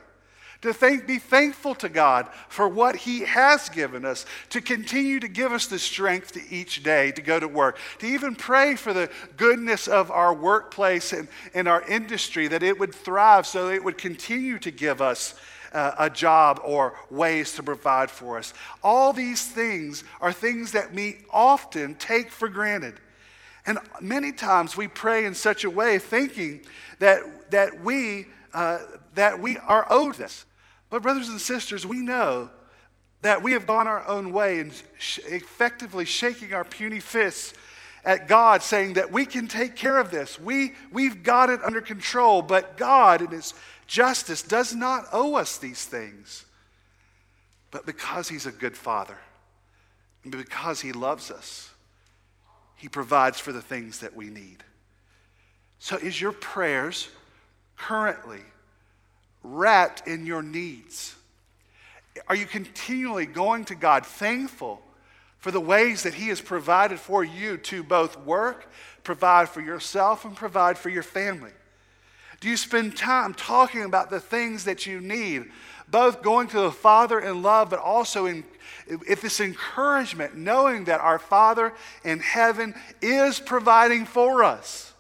To 0.61 0.73
thank, 0.73 1.05
be 1.05 1.19
thankful 1.19 1.75
to 1.75 1.89
God 1.89 2.27
for 2.49 2.67
what 2.67 2.95
He 2.95 3.21
has 3.21 3.69
given 3.69 4.05
us, 4.05 4.25
to 4.49 4.59
continue 4.59 5.19
to 5.19 5.27
give 5.27 5.51
us 5.51 5.67
the 5.67 5.77
strength 5.77 6.31
to 6.31 6.41
each 6.49 6.81
day 6.81 7.11
to 7.11 7.21
go 7.21 7.39
to 7.39 7.47
work, 7.47 7.77
to 7.99 8.07
even 8.07 8.35
pray 8.35 8.75
for 8.75 8.91
the 8.91 9.09
goodness 9.37 9.87
of 9.87 10.09
our 10.09 10.33
workplace 10.33 11.13
and, 11.13 11.27
and 11.53 11.67
our 11.67 11.83
industry, 11.83 12.47
that 12.47 12.63
it 12.63 12.79
would 12.79 12.93
thrive 12.93 13.45
so 13.45 13.69
it 13.69 13.83
would 13.83 13.99
continue 13.99 14.57
to 14.59 14.71
give 14.71 14.99
us 14.99 15.35
uh, 15.73 15.91
a 15.99 16.09
job 16.09 16.59
or 16.63 16.95
ways 17.11 17.53
to 17.53 17.61
provide 17.61 18.09
for 18.09 18.39
us. 18.39 18.53
All 18.83 19.13
these 19.13 19.45
things 19.45 20.03
are 20.21 20.33
things 20.33 20.71
that 20.71 20.91
we 20.91 21.19
often 21.31 21.93
take 21.95 22.31
for 22.31 22.49
granted. 22.49 22.95
And 23.67 23.77
many 24.01 24.31
times 24.31 24.75
we 24.75 24.87
pray 24.87 25.25
in 25.25 25.35
such 25.35 25.65
a 25.65 25.69
way 25.69 25.99
thinking 25.99 26.61
that, 26.97 27.51
that, 27.51 27.83
we, 27.83 28.25
uh, 28.53 28.79
that 29.13 29.39
we 29.39 29.57
are 29.57 29.85
owed 29.89 30.15
this. 30.15 30.45
But, 30.89 31.01
brothers 31.01 31.29
and 31.29 31.39
sisters, 31.39 31.86
we 31.86 32.00
know 32.00 32.50
that 33.22 33.44
we 33.44 33.53
have 33.53 33.67
gone 33.67 33.88
our 33.88 34.08
own 34.08 34.32
way 34.32 34.60
and 34.60 34.72
sh- 35.00 35.20
effectively 35.25 36.06
shaking 36.06 36.53
our 36.53 36.63
puny 36.63 37.00
fists 37.00 37.53
at 38.06 38.27
God, 38.27 38.63
saying 38.63 38.94
that 38.94 39.12
we 39.12 39.25
can 39.25 39.48
take 39.48 39.75
care 39.75 39.98
of 39.98 40.12
this. 40.12 40.39
We, 40.39 40.74
we've 40.91 41.24
got 41.24 41.50
it 41.50 41.62
under 41.63 41.82
control, 41.82 42.41
but 42.41 42.77
God, 42.77 43.22
in 43.22 43.32
His 43.32 43.53
justice 43.86 44.44
does 44.44 44.74
not 44.74 45.06
owe 45.12 45.36
us 45.36 45.58
these 45.58 45.84
things. 45.84 46.46
But 47.70 47.86
because 47.86 48.29
He's 48.29 48.46
a 48.46 48.51
good 48.51 48.77
Father, 48.77 49.17
and 50.24 50.32
because 50.32 50.79
He 50.79 50.94
loves 50.94 51.32
us, 51.32 51.70
He 52.75 52.88
provides 52.88 53.39
for 53.39 53.51
the 53.51 53.62
things 53.62 54.00
that 54.00 54.15
we 54.15 54.29
need. 54.29 54.63
So, 55.79 55.98
is 55.98 56.20
your 56.20 56.32
prayers 56.32 57.10
currently 57.75 58.41
wrapped 59.55 60.07
in 60.07 60.25
your 60.25 60.41
needs? 60.41 61.15
Are 62.27 62.35
you 62.35 62.45
continually 62.45 63.25
going 63.25 63.65
to 63.65 63.75
God 63.75 64.05
thankful 64.05 64.81
for 65.39 65.51
the 65.51 65.61
ways 65.61 66.03
that 66.03 66.15
He 66.15 66.29
has 66.29 66.41
provided 66.41 66.99
for 66.99 67.23
you 67.23 67.57
to 67.57 67.83
both 67.83 68.19
work, 68.25 68.69
provide 69.03 69.49
for 69.49 69.61
yourself, 69.61 70.25
and 70.25 70.35
provide 70.35 70.77
for 70.77 70.89
your 70.89 71.03
family? 71.03 71.51
Do 72.39 72.49
you 72.49 72.57
spend 72.57 72.97
time 72.97 73.33
talking 73.33 73.83
about 73.83 74.09
the 74.09 74.19
things 74.19 74.65
that 74.65 74.85
you 74.85 74.99
need, 74.99 75.45
both 75.87 76.21
going 76.21 76.47
to 76.49 76.59
the 76.59 76.71
Father 76.71 77.19
in 77.19 77.41
love, 77.41 77.69
but 77.69 77.79
also 77.79 78.25
in 78.25 78.43
if 79.07 79.21
this 79.21 79.39
encouragement, 79.39 80.35
knowing 80.37 80.85
that 80.85 81.01
our 81.01 81.19
Father 81.19 81.73
in 82.03 82.19
heaven 82.19 82.75
is 83.01 83.39
providing 83.39 84.05
for 84.05 84.43
us? 84.43 84.93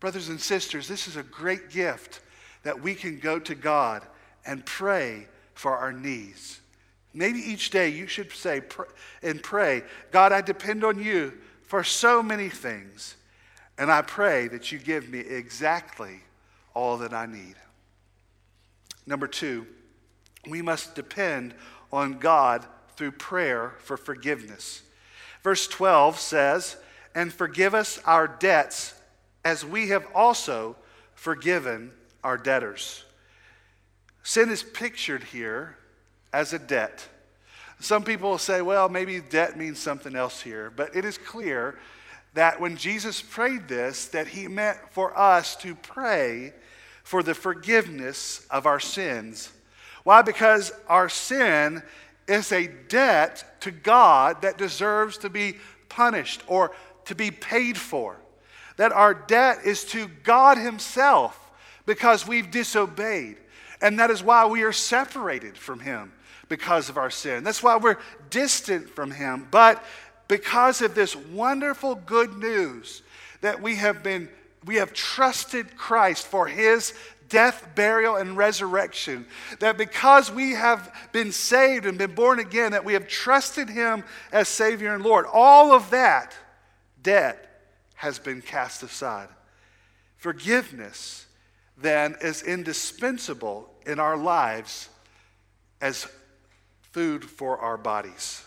Brothers 0.00 0.28
and 0.28 0.40
sisters, 0.40 0.88
this 0.88 1.06
is 1.06 1.16
a 1.16 1.22
great 1.22 1.70
gift 1.70 2.20
that 2.62 2.82
we 2.82 2.94
can 2.94 3.18
go 3.18 3.38
to 3.38 3.54
God 3.54 4.02
and 4.44 4.64
pray 4.64 5.26
for 5.54 5.76
our 5.76 5.92
needs. 5.92 6.60
Maybe 7.14 7.38
each 7.38 7.70
day 7.70 7.88
you 7.88 8.06
should 8.06 8.32
say 8.32 8.62
and 9.22 9.42
pray, 9.42 9.82
God, 10.10 10.32
I 10.32 10.40
depend 10.40 10.82
on 10.84 11.02
you 11.02 11.34
for 11.62 11.84
so 11.84 12.22
many 12.22 12.48
things. 12.48 13.16
And 13.78 13.90
I 13.90 14.02
pray 14.02 14.48
that 14.48 14.72
you 14.72 14.78
give 14.78 15.08
me 15.08 15.20
exactly 15.20 16.20
all 16.74 16.98
that 16.98 17.12
I 17.12 17.26
need. 17.26 17.54
Number 19.06 19.26
two, 19.26 19.66
we 20.48 20.62
must 20.62 20.94
depend 20.94 21.54
on 21.92 22.18
God 22.18 22.66
through 22.96 23.12
prayer 23.12 23.74
for 23.78 23.96
forgiveness. 23.96 24.82
Verse 25.42 25.66
12 25.66 26.18
says, 26.18 26.76
And 27.14 27.32
forgive 27.32 27.74
us 27.74 27.98
our 28.04 28.26
debts 28.26 28.94
as 29.44 29.64
we 29.64 29.88
have 29.88 30.06
also 30.14 30.76
forgiven 31.14 31.92
our 32.22 32.36
debtors. 32.36 33.04
Sin 34.22 34.50
is 34.50 34.62
pictured 34.62 35.24
here 35.24 35.76
as 36.32 36.52
a 36.52 36.58
debt. 36.58 37.06
Some 37.80 38.04
people 38.04 38.38
say, 38.38 38.62
well, 38.62 38.88
maybe 38.88 39.20
debt 39.20 39.58
means 39.58 39.78
something 39.78 40.14
else 40.14 40.40
here, 40.40 40.72
but 40.74 40.94
it 40.94 41.04
is 41.04 41.18
clear 41.18 41.78
that 42.34 42.60
when 42.60 42.76
Jesus 42.76 43.20
prayed 43.20 43.68
this, 43.68 44.06
that 44.06 44.28
he 44.28 44.48
meant 44.48 44.78
for 44.90 45.16
us 45.18 45.56
to 45.56 45.74
pray 45.74 46.52
for 47.02 47.22
the 47.22 47.34
forgiveness 47.34 48.46
of 48.50 48.66
our 48.66 48.80
sins. 48.80 49.50
Why? 50.04 50.22
Because 50.22 50.72
our 50.88 51.08
sin 51.08 51.82
is 52.28 52.52
a 52.52 52.68
debt 52.68 53.60
to 53.60 53.70
God 53.70 54.42
that 54.42 54.58
deserves 54.58 55.18
to 55.18 55.28
be 55.28 55.56
punished 55.88 56.42
or 56.46 56.72
to 57.06 57.14
be 57.14 57.30
paid 57.30 57.76
for. 57.76 58.16
That 58.76 58.92
our 58.92 59.12
debt 59.12 59.58
is 59.64 59.84
to 59.86 60.08
God 60.22 60.56
Himself 60.56 61.41
because 61.86 62.26
we've 62.26 62.50
disobeyed. 62.50 63.36
And 63.80 63.98
that 63.98 64.10
is 64.10 64.22
why 64.22 64.46
we 64.46 64.62
are 64.62 64.72
separated 64.72 65.56
from 65.56 65.80
Him 65.80 66.12
because 66.48 66.88
of 66.88 66.96
our 66.96 67.10
sin. 67.10 67.44
That's 67.44 67.62
why 67.62 67.76
we're 67.76 67.98
distant 68.30 68.88
from 68.90 69.10
Him. 69.10 69.48
But 69.50 69.82
because 70.28 70.80
of 70.80 70.94
this 70.94 71.16
wonderful 71.16 71.94
good 71.94 72.38
news 72.38 73.02
that 73.40 73.60
we 73.60 73.76
have 73.76 74.02
been 74.02 74.28
we 74.64 74.76
have 74.76 74.92
trusted 74.92 75.76
Christ 75.76 76.26
for 76.26 76.46
his 76.46 76.94
death, 77.28 77.66
burial, 77.74 78.16
and 78.16 78.36
resurrection. 78.36 79.26
That 79.58 79.78
because 79.78 80.30
we 80.30 80.52
have 80.52 80.94
been 81.12 81.32
saved 81.32 81.86
and 81.86 81.96
been 81.96 82.14
born 82.14 82.38
again, 82.38 82.72
that 82.72 82.84
we 82.84 82.92
have 82.92 83.08
trusted 83.08 83.68
him 83.68 84.04
as 84.30 84.48
Savior 84.48 84.94
and 84.94 85.02
Lord, 85.02 85.26
all 85.32 85.72
of 85.72 85.90
that 85.90 86.36
debt 87.02 87.48
has 87.94 88.18
been 88.18 88.42
cast 88.42 88.82
aside. 88.82 89.28
Forgiveness, 90.18 91.26
then, 91.78 92.16
is 92.20 92.42
indispensable 92.42 93.68
in 93.86 93.98
our 93.98 94.16
lives 94.16 94.88
as 95.80 96.06
food 96.92 97.24
for 97.24 97.58
our 97.58 97.76
bodies. 97.76 98.44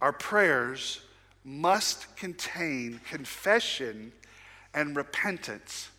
Our 0.00 0.12
prayers 0.12 1.00
must 1.44 2.16
contain 2.16 3.00
confession 3.08 4.12
and 4.72 4.96
repentance 4.96 5.90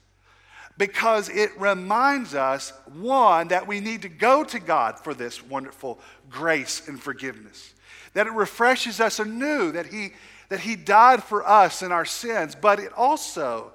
because 0.77 1.29
it 1.29 1.51
reminds 1.59 2.35
us, 2.35 2.73
one, 2.93 3.47
that 3.49 3.67
we 3.67 3.79
need 3.79 4.01
to 4.01 4.09
go 4.09 4.43
to 4.43 4.59
God 4.59 4.99
for 4.99 5.13
this 5.13 5.41
wonderful 5.41 5.99
grace 6.29 6.87
and 6.87 7.01
forgiveness, 7.01 7.73
that 8.13 8.27
it 8.27 8.33
refreshes 8.33 8.99
us 8.99 9.19
anew, 9.19 9.71
that 9.71 9.85
He, 9.85 10.11
that 10.49 10.59
he 10.59 10.75
died 10.75 11.23
for 11.23 11.47
us 11.47 11.81
and 11.81 11.91
our 11.91 12.05
sins, 12.05 12.55
but 12.55 12.79
it 12.79 12.93
also 12.93 13.71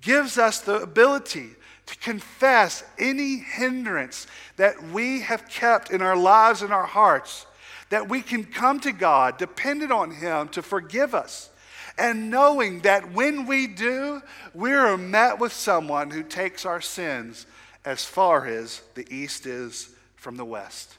gives 0.00 0.38
us 0.38 0.60
the 0.60 0.82
ability 0.82 1.50
to 1.86 1.96
confess 1.98 2.82
any 2.98 3.36
hindrance 3.36 4.26
that 4.56 4.82
we 4.82 5.20
have 5.20 5.48
kept 5.48 5.90
in 5.90 6.02
our 6.02 6.16
lives 6.16 6.62
and 6.62 6.72
our 6.72 6.86
hearts, 6.86 7.46
that 7.90 8.08
we 8.08 8.22
can 8.22 8.44
come 8.44 8.80
to 8.80 8.92
God 8.92 9.38
dependent 9.38 9.92
on 9.92 10.10
Him 10.10 10.48
to 10.48 10.62
forgive 10.62 11.14
us 11.14 11.50
and 11.96 12.30
knowing 12.30 12.80
that 12.80 13.12
when 13.12 13.46
we 13.46 13.66
do, 13.66 14.22
we're 14.52 14.96
met 14.96 15.38
with 15.38 15.52
someone 15.52 16.10
who 16.10 16.22
takes 16.22 16.66
our 16.66 16.80
sins 16.80 17.46
as 17.84 18.04
far 18.04 18.46
as 18.46 18.82
the 18.94 19.06
east 19.14 19.46
is 19.46 19.90
from 20.16 20.36
the 20.36 20.44
west. 20.44 20.96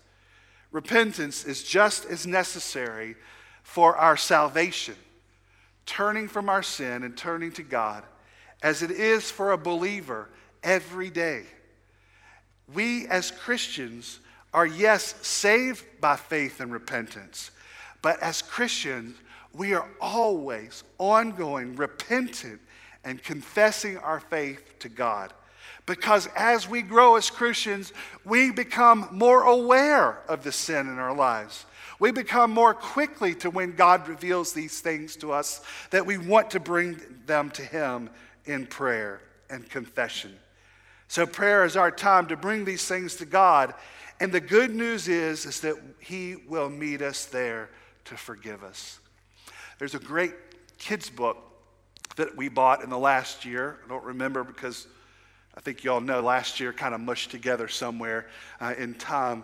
Repentance 0.72 1.44
is 1.46 1.64
just 1.64 2.06
as 2.06 2.26
necessary 2.26 3.16
for 3.64 3.96
our 3.98 4.16
salvation, 4.16 4.96
turning 5.86 6.28
from 6.28 6.50
our 6.50 6.64
sin 6.64 7.04
and 7.04 7.18
turning 7.18 7.52
to 7.54 7.64
God, 7.64 8.04
as 8.62 8.82
it 8.82 8.92
is 8.92 9.30
for 9.30 9.52
a 9.52 9.58
believer 9.58 10.30
every 10.66 11.10
day. 11.10 11.44
We 12.74 13.08
as 13.08 13.32
Christians 13.32 14.20
are, 14.54 14.66
yes, 14.66 15.16
saved 15.26 15.86
by 16.02 16.18
faith 16.18 16.60
and 16.60 16.74
repentance, 16.74 17.52
but 18.02 18.20
as 18.22 18.42
Christians, 18.42 19.16
we 19.54 19.74
are 19.74 19.88
always 20.02 20.84
ongoing, 20.98 21.76
repentant, 21.76 22.60
and 23.04 23.24
confessing 23.24 23.98
our 23.98 24.20
faith 24.20 24.80
to 24.80 24.90
God. 24.90 25.32
Because 25.86 26.28
as 26.36 26.68
we 26.68 26.82
grow 26.82 27.16
as 27.16 27.30
Christians, 27.30 27.94
we 28.26 28.52
become 28.52 29.08
more 29.12 29.44
aware 29.44 30.20
of 30.28 30.44
the 30.44 30.52
sin 30.52 30.88
in 30.88 30.98
our 30.98 31.16
lives. 31.16 31.66
We 32.00 32.12
become 32.12 32.52
more 32.52 32.74
quickly 32.74 33.36
to 33.36 33.50
when 33.50 33.76
God 33.76 34.08
reveals 34.08 34.52
these 34.52 34.82
things 34.82 35.16
to 35.18 35.32
us 35.32 35.62
that 35.92 36.06
we 36.06 36.18
want 36.18 36.52
to 36.52 36.60
bring 36.60 37.00
them 37.26 37.52
to 37.52 37.62
Him 37.62 38.10
in 38.46 38.66
prayer 38.66 39.22
and 39.50 39.70
confession. 39.70 40.34
So, 41.08 41.26
prayer 41.26 41.66
is 41.66 41.78
our 41.78 41.92
time 41.92 42.28
to 42.28 42.38
bring 42.38 42.66
these 42.66 42.88
things 42.88 43.16
to 43.18 43.26
God. 43.26 43.74
And 44.20 44.32
the 44.32 44.40
good 44.40 44.74
news 44.74 45.08
is, 45.08 45.46
is 45.46 45.62
that 45.62 45.76
He 46.00 46.36
will 46.48 46.70
meet 46.70 47.02
us 47.02 47.26
there 47.26 47.70
to 48.06 48.18
forgive 48.18 48.64
us. 48.64 49.00
There's 49.78 49.96
a 49.96 50.00
great 50.00 50.34
kids' 50.78 51.10
book 51.10 51.38
that 52.16 52.36
we 52.36 52.50
bought 52.50 52.84
in 52.84 52.90
the 52.90 52.98
last 52.98 53.46
year. 53.46 53.80
I 53.86 53.90
don't 53.90 54.04
remember 54.04 54.44
because 54.44 54.88
I 55.56 55.62
think 55.62 55.84
you 55.84 55.92
all 55.92 56.02
know 56.02 56.22
last 56.22 56.60
year 56.60 56.74
kind 56.74 56.94
of 56.94 57.02
mushed 57.02 57.32
together 57.32 57.68
somewhere 57.68 58.28
uh, 58.60 58.74
in 58.78 58.94
time. 58.96 59.44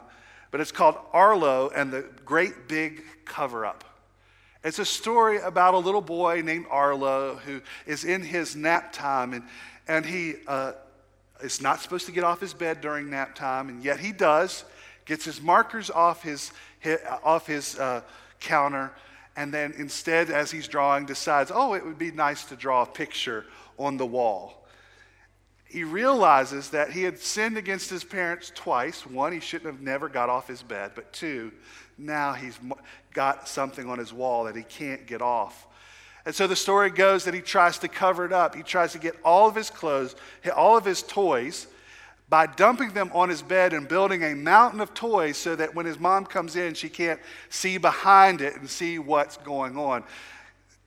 But 0.52 0.62
it's 0.62 0.72
called 0.72 0.96
Arlo 1.14 1.70
and 1.70 1.92
the 1.92 2.06
Great 2.26 2.68
Big 2.68 3.04
Cover 3.26 3.66
Up. 3.66 3.84
It's 4.64 4.80
a 4.80 4.86
story 4.86 5.40
about 5.40 5.74
a 5.74 5.78
little 5.78 6.02
boy 6.02 6.42
named 6.42 6.66
Arlo 6.70 7.36
who 7.36 7.62
is 7.86 8.04
in 8.04 8.22
his 8.22 8.56
nap 8.56 8.94
time 8.94 9.34
and, 9.34 9.44
and 9.88 10.06
he 10.06 10.36
uh, 10.48 10.74
is 11.44 11.62
not 11.62 11.82
supposed 11.82 12.06
to 12.06 12.12
get 12.12 12.24
off 12.24 12.40
his 12.40 12.54
bed 12.54 12.82
during 12.82 13.10
nap 13.10 13.36
time, 13.36 13.70
and 13.70 13.84
yet 13.84 14.00
he 14.00 14.12
does, 14.12 14.64
gets 15.06 15.26
his 15.26 15.42
markers 15.42 15.90
off 15.90 16.24
his, 16.24 16.52
his 16.80 17.00
off 17.24 17.48
his 17.48 17.78
uh, 17.80 18.02
counter 18.40 18.92
and 19.36 19.54
then 19.54 19.74
instead, 19.78 20.30
as 20.30 20.52
he's 20.52 20.68
drawing, 20.68 21.06
decides, 21.06 21.52
oh, 21.54 21.74
it 21.74 21.86
would 21.86 21.98
be 21.98 22.12
nice 22.12 22.44
to 22.46 22.56
draw 22.56 22.84
a 22.84 22.86
picture 22.86 23.46
on 23.78 23.98
the 23.98 24.06
wall. 24.06 24.66
He 25.66 25.86
realizes 25.86 26.70
that 26.72 26.92
he 26.92 27.04
had 27.04 27.18
sinned 27.18 27.58
against 27.58 27.90
his 27.90 28.04
parents 28.04 28.52
twice. 28.54 29.06
One, 29.06 29.32
he 29.32 29.40
shouldn't 29.40 29.74
have 29.74 29.82
never 29.82 30.10
got 30.10 30.30
off 30.30 30.48
his 30.48 30.62
bed, 30.62 30.92
but 30.96 31.14
two, 31.14 31.54
now 31.98 32.34
he's 32.34 32.60
got 33.14 33.48
something 33.48 33.90
on 33.90 33.98
his 33.98 34.12
wall 34.12 34.44
that 34.46 34.56
he 34.56 34.64
can't 34.64 35.08
get 35.08 35.22
off. 35.22 35.66
And 36.26 36.36
so 36.36 36.46
the 36.46 36.56
story 36.56 36.92
goes 36.92 37.26
that 37.26 37.34
he 37.34 37.42
tries 37.42 37.80
to 37.80 37.88
cover 37.88 38.26
it 38.26 38.34
up. 38.34 38.56
He 38.56 38.64
tries 38.64 38.92
to 38.92 39.00
get 39.00 39.16
all 39.24 39.48
of 39.48 39.56
his 39.56 39.70
clothes, 39.70 40.16
all 40.56 40.78
of 40.78 40.86
his 40.86 41.02
toys, 41.02 41.68
by 42.30 42.46
dumping 42.46 42.94
them 42.94 43.12
on 43.14 43.28
his 43.28 43.42
bed 43.42 43.74
and 43.74 43.88
building 43.88 44.24
a 44.24 44.36
mountain 44.36 44.80
of 44.80 44.94
toys 44.94 45.36
so 45.36 45.56
that 45.56 45.76
when 45.76 45.86
his 45.86 46.00
mom 46.00 46.26
comes 46.26 46.56
in, 46.56 46.74
she 46.74 46.88
can't 46.88 47.20
see 47.50 47.78
behind 47.78 48.40
it 48.42 48.56
and 48.56 48.70
see 48.70 49.00
what's 49.00 49.36
going 49.38 49.78
on. 49.78 50.04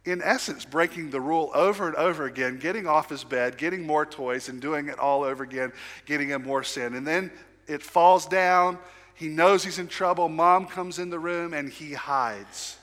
In 0.07 0.23
essence, 0.23 0.65
breaking 0.65 1.11
the 1.11 1.21
rule 1.21 1.51
over 1.55 1.87
and 1.87 1.97
over 1.97 2.25
again, 2.25 2.59
getting 2.59 2.87
off 2.87 3.11
his 3.11 3.25
bed, 3.25 3.59
getting 3.59 3.87
more 3.87 4.07
toys, 4.07 4.49
and 4.49 4.61
doing 4.61 4.89
it 4.89 4.99
all 4.99 5.23
over 5.23 5.43
again, 5.43 5.73
getting 6.07 6.29
him 6.29 6.45
more 6.45 6.63
sin. 6.63 6.95
And 6.95 7.07
then 7.07 7.31
it 7.67 7.83
falls 7.83 8.27
down. 8.27 8.79
He 9.15 9.29
knows 9.29 9.65
he's 9.65 9.79
in 9.79 9.89
trouble. 9.89 10.29
Mom 10.29 10.67
comes 10.67 10.99
in 10.99 11.11
the 11.11 11.19
room 11.19 11.55
and 11.55 11.69
he 11.69 11.93
hides. 11.93 12.79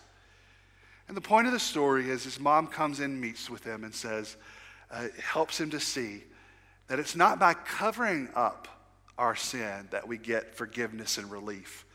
And 1.12 1.18
the 1.18 1.28
point 1.28 1.46
of 1.46 1.52
the 1.52 1.60
story 1.60 2.10
is 2.10 2.24
his 2.24 2.40
mom 2.40 2.68
comes 2.68 3.02
in, 3.02 3.20
meets 3.20 3.50
with 3.50 3.66
him, 3.66 3.84
and 3.84 3.94
says, 3.94 4.38
uh, 4.90 5.08
helps 5.22 5.60
him 5.60 5.70
to 5.72 5.80
see 5.82 6.24
that 6.88 7.00
it's 7.00 7.18
not 7.18 7.38
by 7.38 7.54
covering 7.54 8.30
up 8.34 8.70
our 9.18 9.36
sin 9.36 9.90
that 9.92 10.08
we 10.08 10.18
get 10.18 10.56
forgiveness 10.56 11.18
and 11.18 11.30
relief. 11.30 11.86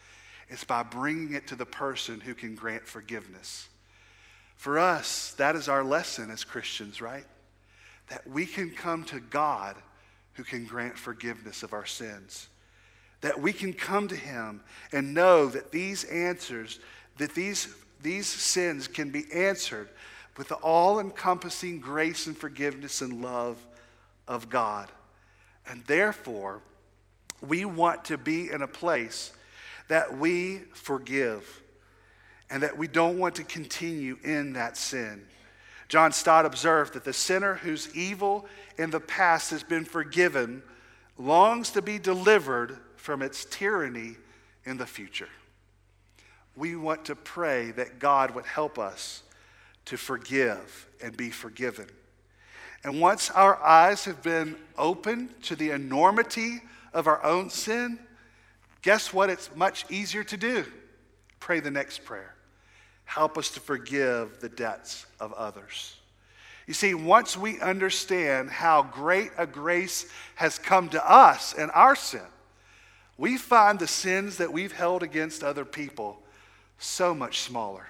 It's 0.50 0.64
by 0.64 0.83
bringing 0.83 1.33
it 1.33 1.46
to 1.46 1.57
the 1.57 1.64
person 1.64 2.20
who 2.20 2.35
can 2.35 2.55
grant 2.55 2.87
forgiveness. 2.87 3.70
For 4.57 4.79
us, 4.79 5.33
that 5.38 5.57
is 5.57 5.66
our 5.66 5.83
lesson 5.83 6.31
as 6.31 6.44
Christians, 6.44 7.00
right? 7.00 7.24
That 8.11 8.29
we 8.29 8.44
can 8.44 8.68
come 8.68 9.02
to 9.05 9.20
God 9.20 9.76
who 10.35 10.44
can 10.44 10.66
grant 10.66 10.98
forgiveness 10.98 11.62
of 11.62 11.72
our 11.72 11.87
sins. 11.87 12.48
That 13.22 13.40
we 13.40 13.55
can 13.55 13.72
come 13.72 14.09
to 14.09 14.14
Him 14.14 14.61
and 14.92 15.14
know 15.14 15.46
that 15.46 15.72
these 15.72 16.05
answers, 16.05 16.81
that 17.16 17.35
these, 17.35 17.74
these 18.03 18.27
sins 18.27 18.89
can 18.89 19.11
be 19.11 19.25
answered 19.33 19.89
with 20.37 20.49
the 20.49 20.57
all 20.57 21.01
encompassing 21.01 21.81
grace 21.81 22.27
and 22.27 22.37
forgiveness 22.37 23.01
and 23.01 23.23
love 23.23 23.59
of 24.29 24.49
God. 24.49 24.91
And 25.69 25.85
therefore, 25.87 26.61
we 27.41 27.65
want 27.65 28.05
to 28.07 28.19
be 28.19 28.51
in 28.51 28.63
a 28.63 28.69
place 28.69 29.33
that 29.89 30.17
we 30.19 30.59
forgive 30.73 31.63
and 32.51 32.63
that 32.63 32.77
we 32.77 32.87
don't 32.87 33.19
want 33.19 33.37
to 33.37 33.45
continue 33.45 34.19
in 34.23 34.53
that 34.53 34.77
sin. 34.77 35.25
John 35.89 36.13
Stott 36.13 36.45
observed 36.45 36.95
that 36.95 37.05
the 37.05 37.13
sinner 37.13 37.55
whose 37.55 37.95
evil 37.95 38.47
in 38.77 38.91
the 38.91 39.01
past 39.01 39.51
has 39.51 39.63
been 39.63 39.85
forgiven 39.85 40.63
longs 41.19 41.71
to 41.71 41.83
be 41.83 41.99
delivered 41.99 42.79
from 42.97 43.23
its 43.23 43.45
tyranny 43.45 44.17
in 44.65 44.77
the 44.77 44.87
future. 44.87 45.29
We 46.57 46.75
want 46.75 47.05
to 47.07 47.14
pray 47.14 47.71
that 47.73 47.99
God 47.99 48.35
would 48.35 48.47
help 48.47 48.79
us 48.79 49.23
to 49.87 49.97
forgive 49.97 50.88
and 51.03 51.16
be 51.16 51.31
forgiven. 51.31 51.87
And 52.83 53.01
once 53.01 53.31
our 53.31 53.62
eyes 53.62 54.05
have 54.05 54.23
been 54.23 54.57
opened 54.79 55.42
to 55.45 55.57
the 55.57 55.71
enormity 55.71 56.62
of 56.92 57.07
our 57.07 57.23
own 57.25 57.51
sin, 57.51 57.99
guess 58.83 59.12
what? 59.12 59.29
It's 59.29 59.55
much 59.55 59.85
easier 59.90 60.25
to 60.25 60.37
do. 60.37 60.64
Pray 61.40 61.61
the 61.61 61.71
next 61.71 62.05
prayer. 62.05 62.35
Help 63.05 63.38
us 63.38 63.51
to 63.51 63.61
forgive 63.61 64.40
the 64.40 64.49
debts 64.49 65.07
of 65.21 65.33
others. 65.35 65.97
You 66.66 66.75
see, 66.75 66.95
once 66.95 67.37
we 67.37 67.61
understand 67.61 68.51
how 68.51 68.83
great 68.83 69.31
a 69.38 69.47
grace 69.47 70.07
has 70.35 70.59
come 70.59 70.88
to 70.88 71.11
us 71.11 71.55
and 71.55 71.71
our 71.73 71.95
sin, 71.95 72.21
we 73.16 73.37
find 73.37 73.79
the 73.79 73.87
sins 73.87 74.38
that 74.38 74.53
we've 74.53 74.73
held 74.73 75.03
against 75.03 75.45
other 75.45 75.64
people 75.64 76.23
so 76.79 77.15
much 77.15 77.41
smaller. 77.41 77.87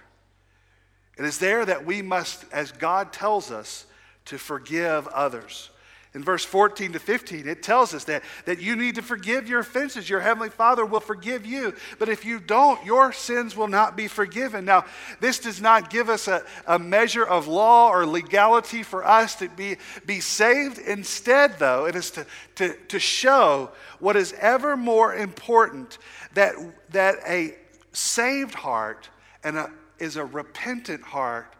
It 1.18 1.25
is 1.25 1.38
there 1.38 1.64
that 1.64 1.87
we 1.87 2.03
must, 2.03 2.44
as 2.53 2.72
God 2.72 3.12
tells 3.12 3.51
us, 3.51 3.87
to 4.27 4.38
forgive 4.38 5.07
others. 5.09 5.70
in 6.14 6.25
verse 6.25 6.44
14 6.44 6.94
to 6.94 6.99
15, 6.99 7.46
it 7.46 7.62
tells 7.62 7.92
us 7.92 8.05
that, 8.05 8.22
that 8.46 8.61
you 8.61 8.75
need 8.75 8.94
to 8.94 9.03
forgive 9.03 9.49
your 9.49 9.61
offenses. 9.61 10.09
Your 10.09 10.20
heavenly 10.20 10.49
Father 10.49 10.85
will 10.85 11.01
forgive 11.01 11.44
you. 11.44 11.75
But 11.99 12.09
if 12.09 12.25
you 12.25 12.40
don't, 12.40 12.83
your 12.87 13.12
sins 13.12 13.55
will 13.55 13.68
not 13.68 13.96
be 13.96 14.09
forgiven. 14.09 14.64
Now, 14.64 14.87
this 15.20 15.38
does 15.38 15.61
not 15.61 15.90
give 15.90 16.09
us 16.09 16.27
a, 16.27 16.42
a 16.66 16.79
measure 16.79 17.25
of 17.25 17.49
law 17.49 17.90
or 17.90 18.07
legality 18.07 18.83
for 18.83 19.07
us 19.07 19.37
to 19.37 19.49
be, 19.51 19.77
be 20.07 20.20
saved. 20.20 20.79
Instead, 20.79 21.59
though, 21.59 21.87
it 21.87 21.94
is 21.94 22.11
to, 22.12 22.27
to, 22.57 22.75
to 22.88 22.99
show 22.99 23.70
what 24.01 24.16
is 24.16 24.33
ever 24.40 24.77
more 24.77 25.14
important 25.14 25.99
that, 26.33 26.55
that 26.90 27.16
a 27.27 27.57
saved 27.96 28.54
heart 28.54 29.09
and 29.42 29.56
a, 29.56 29.70
is 29.98 30.16
a 30.16 30.24
repentant 30.24 31.02
heart 31.02 31.54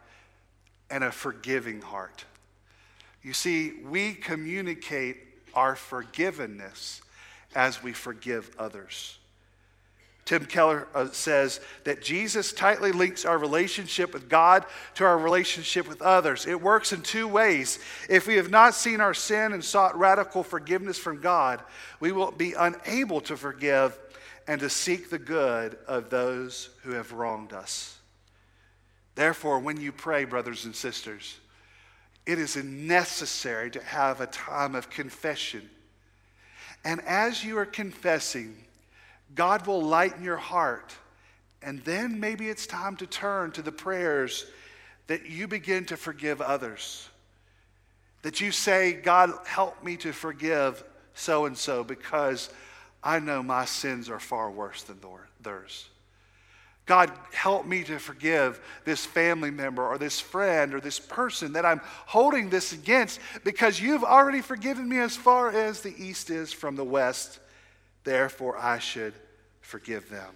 and 0.90 1.03
a 1.03 1.11
forgiving 1.11 1.81
heart. 1.81 2.25
You 3.22 3.33
see, 3.33 3.72
we 3.88 4.12
communicate 4.12 5.16
our 5.55 5.75
forgiveness 5.75 7.01
as 7.55 7.83
we 7.83 7.92
forgive 7.94 8.51
others. 8.59 9.18
Tim 10.27 10.44
Keller 10.44 10.88
uh, 10.94 11.09
says 11.12 11.61
that 11.85 12.03
Jesus 12.03 12.53
tightly 12.53 12.92
links 12.92 13.25
our 13.25 13.38
relationship 13.38 14.12
with 14.12 14.29
God 14.29 14.66
to 14.96 15.05
our 15.05 15.16
relationship 15.16 15.88
with 15.88 16.03
others. 16.03 16.46
It 16.46 16.61
works 16.61 16.92
in 16.92 17.01
two 17.01 17.29
ways. 17.29 17.79
If 18.11 18.27
we 18.27 18.35
have 18.35 18.51
not 18.51 18.75
seen 18.75 19.01
our 19.01 19.14
sin 19.14 19.53
and 19.53 19.64
sought 19.64 19.96
radical 19.96 20.42
forgiveness 20.42 20.99
from 20.99 21.20
God, 21.20 21.62
we 22.01 22.11
will 22.12 22.33
be 22.33 22.55
unable 22.59 23.20
to 23.22 23.37
forgive 23.37 23.96
and 24.47 24.61
to 24.61 24.71
seek 24.71 25.11
the 25.11 25.19
good 25.19 25.77
of 25.87 26.11
those 26.11 26.71
who 26.83 26.93
have 26.93 27.13
wronged 27.13 27.53
us. 27.53 27.99
Therefore, 29.15 29.59
when 29.59 29.81
you 29.81 29.93
pray, 29.93 30.25
brothers 30.25 30.65
and 30.65 30.77
sisters, 30.77 31.39
it 32.27 32.39
is 32.39 32.57
necessary 32.57 33.71
to 33.71 33.83
have 33.83 34.21
a 34.21 34.27
time 34.27 34.75
of 34.75 34.91
confession. 34.91 35.69
And 36.85 37.01
as 37.03 37.45
you 37.45 37.59
are 37.59 37.67
confessing, 37.67 38.57
God 39.35 39.67
will 39.67 39.83
lighten 39.83 40.23
your 40.23 40.37
heart. 40.37 40.95
And 41.63 41.83
then 41.85 42.21
maybe 42.21 42.49
it's 42.49 42.67
time 42.67 42.97
to 42.97 43.07
turn 43.07 43.53
to 43.53 43.63
the 43.63 43.73
prayers 43.73 44.47
that 45.07 45.27
you 45.27 45.49
begin 45.49 45.85
to 45.87 45.97
forgive 45.97 46.41
others. 46.41 47.09
That 48.23 48.41
you 48.41 48.53
say, 48.53 48.93
God, 48.93 49.33
help 49.47 49.83
me 49.83 49.97
to 49.99 50.13
forgive 50.13 50.85
so 51.15 51.47
and 51.47 51.57
so 51.57 51.83
because 51.83 52.51
I 53.07 53.21
know 53.21 53.40
my 53.40 53.66
sins 53.66 54.11
are 54.11 54.19
far 54.19 54.51
worse 54.51 54.83
than 54.83 54.99
theirs. 55.40 55.88
God, 56.87 57.12
help 57.33 57.64
me 57.64 57.85
to 57.85 58.01
forgive 58.01 58.61
this 58.85 59.07
family 59.07 59.53
member 59.53 59.87
or 59.87 59.97
this 59.97 60.19
friend 60.19 60.75
or 60.75 60.81
this 60.81 60.99
person 60.99 61.53
that 61.53 61.64
I'm 61.64 61.81
holding 61.85 62.51
this 62.51 62.73
against 62.73 63.21
because 63.45 63.81
you've 63.81 64.03
already 64.03 64.40
forgiven 64.40 64.88
me 64.88 64.99
as 64.99 65.16
far 65.16 65.51
as 65.51 65.83
the 65.83 65.95
east 65.97 66.31
is 66.31 66.53
from 66.53 66.75
the 66.75 66.85
west. 66.85 67.38
Therefore, 68.03 68.59
I 68.59 68.81
should 68.81 69.14
forgive 69.61 70.11
them. 70.11 70.35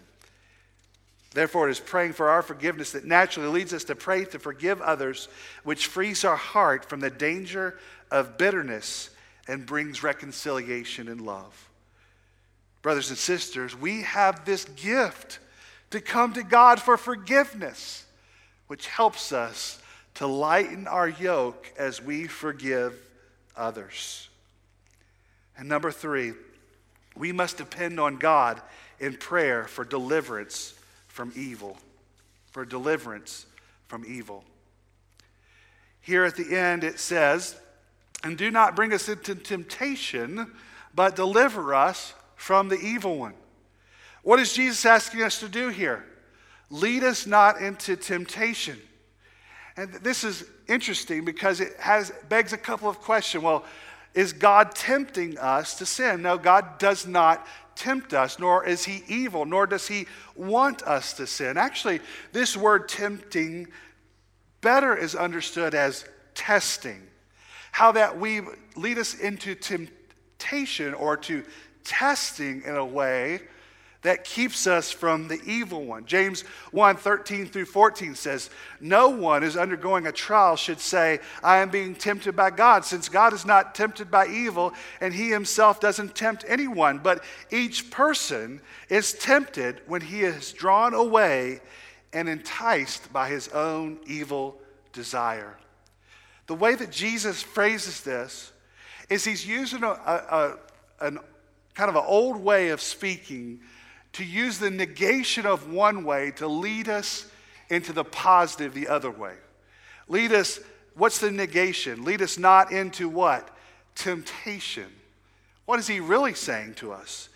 Therefore, 1.35 1.69
it 1.69 1.73
is 1.73 1.81
praying 1.81 2.13
for 2.13 2.29
our 2.29 2.43
forgiveness 2.43 2.93
that 2.93 3.05
naturally 3.05 3.49
leads 3.49 3.73
us 3.73 3.85
to 3.85 3.97
pray 3.97 4.27
to 4.27 4.39
forgive 4.39 4.81
others, 4.81 5.27
which 5.65 5.89
frees 5.89 6.25
our 6.25 6.37
heart 6.37 6.85
from 6.85 7.01
the 7.01 7.11
danger 7.11 7.77
of 8.13 8.39
bitterness 8.39 9.11
and 9.49 9.67
brings 9.67 10.05
reconciliation 10.05 11.09
and 11.09 11.21
love. 11.21 11.70
Brothers 12.83 13.11
and 13.11 13.19
sisters, 13.19 13.77
we 13.77 14.03
have 14.03 14.45
this 14.45 14.65
gift 14.65 15.39
to 15.91 16.01
come 16.01 16.33
to 16.35 16.43
God 16.43 16.81
for 16.81 16.97
forgiveness, 16.97 18.05
which 18.69 18.87
helps 18.87 19.33
us 19.33 19.81
to 20.15 20.27
lighten 20.27 20.87
our 20.87 21.09
yoke 21.09 21.73
as 21.79 22.03
we 22.03 22.27
forgive 22.27 22.95
others. 23.57 24.29
And 25.59 25.69
number 25.69 25.91
three, 25.91 26.33
we 27.15 27.33
must 27.33 27.59
depend 27.59 28.01
on 28.01 28.17
God 28.17 28.61
in 28.99 29.17
prayer 29.17 29.65
for 29.65 29.85
deliverance 29.85 30.75
from 31.09 31.33
evil. 31.37 31.77
For 32.51 32.65
deliverance 32.65 33.47
from 33.89 34.05
evil. 34.07 34.45
Here 36.01 36.25
at 36.25 36.37
the 36.37 36.57
end 36.57 36.83
it 36.83 36.99
says, 36.99 37.57
And 38.25 38.39
do 38.39 38.51
not 38.51 38.75
bring 38.75 38.93
us 38.93 39.09
into 39.09 39.35
temptation, 39.35 40.53
but 40.95 41.15
deliver 41.15 41.75
us 41.75 42.15
from 42.41 42.71
the 42.71 42.81
evil 42.81 43.19
one. 43.19 43.35
What 44.23 44.41
is 44.41 44.55
Jesus 44.55 44.87
asking 44.87 45.23
us 45.23 45.41
to 45.41 45.49
do 45.49 45.69
here? 45.69 46.07
Lead 46.71 47.05
us 47.05 47.27
not 47.27 47.61
into 47.61 47.97
temptation. 47.97 48.79
And 49.77 49.93
this 49.93 50.25
is 50.25 50.45
interesting 50.67 51.27
because 51.27 51.61
it 51.61 51.75
has 51.79 52.11
begs 52.31 52.55
a 52.55 52.57
couple 52.57 52.89
of 52.89 52.99
questions. 52.99 53.45
Well, 53.45 53.67
is 54.15 54.33
God 54.33 54.75
tempting 54.75 55.37
us 55.39 55.77
to 55.77 55.87
sin? 55.87 56.23
No, 56.23 56.39
God 56.39 56.79
does 56.79 57.07
not 57.07 57.47
tempt 57.77 58.15
us, 58.15 58.39
nor 58.39 58.65
is 58.65 58.87
he 58.87 59.03
evil, 59.07 59.45
nor 59.45 59.67
does 59.67 59.87
he 59.87 60.07
want 60.35 60.83
us 60.85 61.13
to 61.15 61.27
sin. 61.27 61.59
Actually, 61.59 62.01
this 62.33 62.57
word 62.57 62.89
tempting 62.89 63.67
better 64.63 64.97
is 64.97 65.15
understood 65.15 65.75
as 65.75 66.07
testing. 66.35 67.03
How 67.71 67.93
that 67.93 68.19
we 68.19 68.41
lead 68.77 68.97
us 68.97 69.13
into 69.13 69.55
temptation 69.55 70.95
or 70.95 71.19
to 71.19 71.45
testing 71.85 72.63
in 72.63 72.77
a 72.77 72.85
way 72.85 73.41
that 74.03 74.25
keeps 74.25 74.67
us 74.67 74.91
from 74.91 75.29
the 75.29 75.41
evil 75.45 75.85
one. 75.85 76.07
James 76.07 76.43
1 76.71 76.97
13 76.97 77.47
through 77.47 77.67
14 77.67 78.15
says, 78.15 78.49
No 78.81 79.11
one 79.11 79.43
is 79.43 79.57
undergoing 79.57 80.07
a 80.07 80.13
trial 80.13 80.57
should 80.57 80.81
say, 80.81 81.21
I 81.43 81.59
am 81.59 81.69
being 81.69 81.95
tempted 81.95 82.35
by 82.35 82.51
God, 82.51 82.85
since 82.85 83.09
God 83.09 83.35
is 83.35 83.45
not 83.45 83.75
tempted 83.75 84.11
by 84.11 84.27
evil, 84.27 84.73
and 85.01 85.13
he 85.13 85.29
himself 85.29 85.81
doesn't 85.81 86.15
tempt 86.15 86.45
anyone. 86.49 86.99
But 86.99 87.23
each 87.51 87.91
person 87.91 88.63
is 88.89 89.13
tempted 89.13 89.83
when 89.87 90.01
he 90.01 90.23
is 90.23 90.53
drawn 90.53 90.95
away 90.95 91.61
and 92.13 92.29
enticed 92.29 93.13
by 93.13 93.29
his 93.29 93.49
own 93.49 93.99
evil 94.07 94.59
desire. 94.93 95.57
The 96.47 96.55
way 96.55 96.75
that 96.75 96.91
Jesus 96.91 97.43
phrases 97.43 98.01
this 98.01 98.51
is 99.11 99.25
he's 99.25 99.47
using 99.47 99.85
a, 99.85 99.91
a, 99.91 100.57
a 101.01 101.07
an 101.07 101.19
kind 101.81 101.89
of 101.89 101.97
an 101.97 102.05
old 102.07 102.37
way 102.37 102.69
of 102.69 102.81
speaking 102.83 103.59
to 104.13 104.23
use 104.23 104.59
the 104.59 104.69
negation 104.69 105.47
of 105.47 105.73
one 105.73 106.05
way 106.05 106.31
to 106.31 106.47
lead 106.47 106.91
us 106.91 107.27
into 107.71 107.91
the 107.95 108.05
positive 108.05 108.75
the 108.75 108.87
other 108.87 109.11
way. 109.11 109.33
Lead 110.07 110.31
us, 110.31 110.61
what's 110.95 111.21
the 111.21 111.31
negation? 111.31 112.05
Lead 112.05 112.21
us 112.21 112.37
not 112.37 112.71
into 112.71 113.09
what? 113.09 113.49
Temptation. 113.95 114.89
What 115.65 115.79
is 115.79 115.87
he 115.87 116.01
really 116.01 116.35
saying 116.35 116.75
to 116.75 116.93
us? 116.93 117.31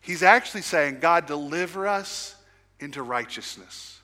He's 0.00 0.22
actually 0.22 0.62
saying, 0.62 1.00
God, 1.00 1.26
deliver 1.26 1.86
us 1.86 2.36
into 2.78 3.02
righteousness. 3.02 4.00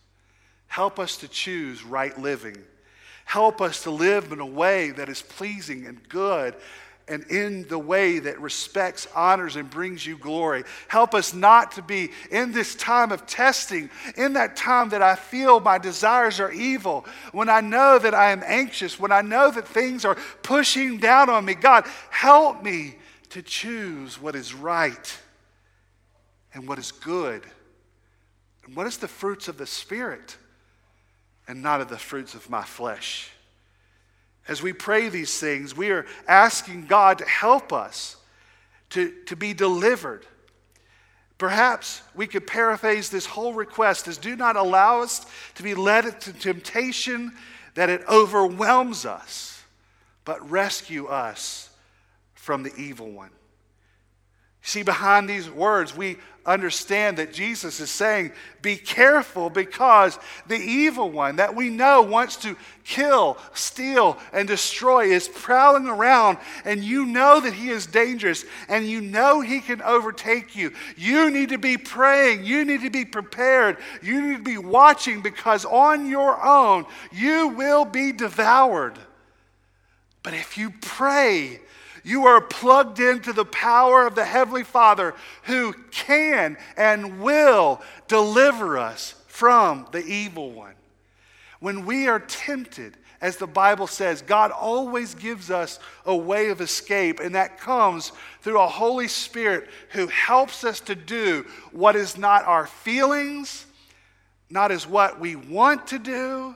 Help 0.67 0.99
us 0.99 1.17
to 1.17 1.29
choose 1.29 1.83
right 1.83 2.19
living. 2.21 2.59
Help 3.25 3.63
us 3.63 3.85
to 3.85 3.91
live 3.91 4.31
in 4.31 4.41
a 4.41 4.47
way 4.47 4.91
that 4.91 5.09
is 5.09 5.23
pleasing 5.23 5.87
and 5.87 6.07
good 6.11 6.55
and 7.09 7.25
in 7.31 7.67
the 7.69 7.79
way 7.79 8.19
that 8.19 8.41
respects, 8.41 9.07
honors, 9.15 9.55
and 9.55 9.71
brings 9.71 10.05
you 10.05 10.19
glory. 10.19 10.65
Help 10.89 11.15
us 11.15 11.33
not 11.33 11.73
to 11.73 11.83
be 11.83 12.11
in 12.31 12.51
this 12.51 12.75
time 12.75 13.13
of 13.13 13.27
testing, 13.27 13.89
in 14.17 14.33
that 14.33 14.57
time 14.57 14.89
that 14.89 15.03
I 15.03 15.15
feel 15.15 15.61
my 15.61 15.79
desires 15.79 16.41
are 16.41 16.51
evil, 16.51 17.07
when 17.31 17.49
I 17.49 17.61
know 17.61 17.99
that 17.99 18.15
I 18.15 18.33
am 18.33 18.43
anxious, 18.45 18.99
when 18.99 19.13
I 19.13 19.21
know 19.21 19.51
that 19.53 19.69
things 19.69 20.05
are 20.05 20.17
pushing 20.43 20.99
down 20.99 21.31
on 21.31 21.45
me. 21.45 21.55
God, 21.55 21.87
help 22.11 22.63
me 22.63 22.97
to 23.31 23.43
choose 23.43 24.21
what 24.21 24.35
is 24.35 24.53
right 24.53 25.19
and 26.55 26.67
what 26.67 26.79
is 26.79 26.91
good. 26.91 27.45
And 28.65 28.75
what 28.75 28.89
is 28.89 28.97
the 28.97 29.09
fruits 29.09 29.47
of 29.47 29.59
the 29.59 29.67
Spirit 29.67 30.37
and 31.47 31.63
not 31.63 31.81
of 31.81 31.89
the 31.89 31.99
fruits 31.99 32.35
of 32.35 32.51
my 32.51 32.65
flesh. 32.65 33.31
As 34.49 34.63
we 34.63 34.73
pray 34.73 35.09
these 35.09 35.39
things, 35.39 35.77
we 35.77 35.91
are 35.91 36.07
asking 36.29 36.87
God 36.87 37.19
to 37.19 37.25
help 37.25 37.73
us 37.73 38.17
to, 38.91 39.13
to 39.27 39.37
be 39.37 39.53
delivered. 39.53 40.27
Perhaps 41.39 42.03
we 42.15 42.27
could 42.27 42.47
paraphrase 42.47 43.11
this 43.11 43.27
whole 43.27 43.53
request 43.53 44.09
as 44.09 44.17
do 44.17 44.37
not 44.37 44.57
allow 44.57 45.03
us 45.03 45.27
to 45.57 45.63
be 45.63 45.75
led 45.75 46.07
into 46.07 46.33
temptation 46.33 47.33
that 47.75 47.91
it 47.91 48.03
overwhelms 48.09 49.05
us, 49.05 49.63
but 50.25 50.51
rescue 50.51 51.07
us 51.07 51.69
from 52.35 52.63
the 52.63 52.75
evil 52.77 53.11
one. 53.11 53.31
See, 54.67 54.83
behind 54.83 55.29
these 55.29 55.49
words, 55.49 55.97
we 55.97 56.17
understand 56.45 57.19
that 57.19 57.33
Jesus 57.33 57.79
is 57.79 57.89
saying, 57.89 58.33
Be 58.63 58.75
careful 58.77 59.49
because 59.49 60.19
the 60.49 60.59
evil 60.59 61.09
one 61.09 61.37
that 61.37 61.55
we 61.55 61.71
know 61.71 62.03
wants 62.03 62.35
to 62.39 62.57
kill, 62.83 63.39
steal, 63.55 64.19
and 64.33 64.49
destroy 64.49 65.05
is 65.05 65.29
prowling 65.29 65.87
around, 65.87 66.39
and 66.65 66.83
you 66.83 67.07
know 67.07 67.39
that 67.39 67.53
he 67.53 67.71
is 67.71 67.87
dangerous, 67.87 68.45
and 68.69 68.85
you 68.89 69.01
know 69.01 69.41
he 69.41 69.61
can 69.61 69.81
overtake 69.83 70.57
you. 70.57 70.73
You 70.97 71.31
need 71.31 71.51
to 71.51 71.59
be 71.59 71.77
praying, 71.77 72.45
you 72.45 72.65
need 72.65 72.81
to 72.81 72.91
be 72.91 73.05
prepared, 73.05 73.77
you 74.03 74.21
need 74.21 74.39
to 74.39 74.43
be 74.43 74.59
watching 74.59 75.23
because 75.23 75.65
on 75.65 76.09
your 76.09 76.45
own 76.45 76.87
you 77.13 77.51
will 77.51 77.85
be 77.85 78.11
devoured. 78.11 78.99
But 80.25 80.35
if 80.35 80.59
you 80.59 80.73
pray, 80.81 81.61
You 82.07 82.27
are 82.27 82.41
plugged 82.41 83.01
into 83.01 83.33
the 83.33 83.45
power 83.45 84.07
of 84.07 84.15
the 84.15 84.25
Heavenly 84.25 84.63
Father 84.63 85.13
who 85.43 85.73
can 85.91 86.57
and 86.77 87.19
will 87.21 87.83
deliver 88.07 88.79
us 88.79 89.17
from 89.27 89.89
the 89.91 90.07
evil 90.07 90.53
one. 90.53 90.77
When 91.59 91.85
we 91.85 92.07
are 92.07 92.21
tempted, 92.21 92.97
as 93.21 93.39
the 93.39 93.49
Bible 93.49 93.89
says, 93.89 94.23
God 94.23 94.53
always 94.53 95.17
gives 95.17 95.51
us 95.51 95.81
a 96.05 96.15
way 96.15 96.51
of 96.51 96.61
escape, 96.61 97.19
and 97.19 97.35
that 97.35 97.59
comes 97.59 98.13
through 98.41 98.61
a 98.61 98.69
Holy 98.69 99.09
Spirit 99.09 99.69
who 99.91 100.07
helps 100.07 100.63
us 100.63 100.79
to 100.83 100.95
do 100.95 101.45
what 101.73 101.97
is 101.97 102.17
not 102.17 102.45
our 102.45 102.69
feelings, 102.69 103.67
not 104.49 104.71
as 104.71 104.87
what 104.87 105.19
we 105.19 105.35
want 105.35 105.89
to 105.89 105.99
do, 105.99 106.55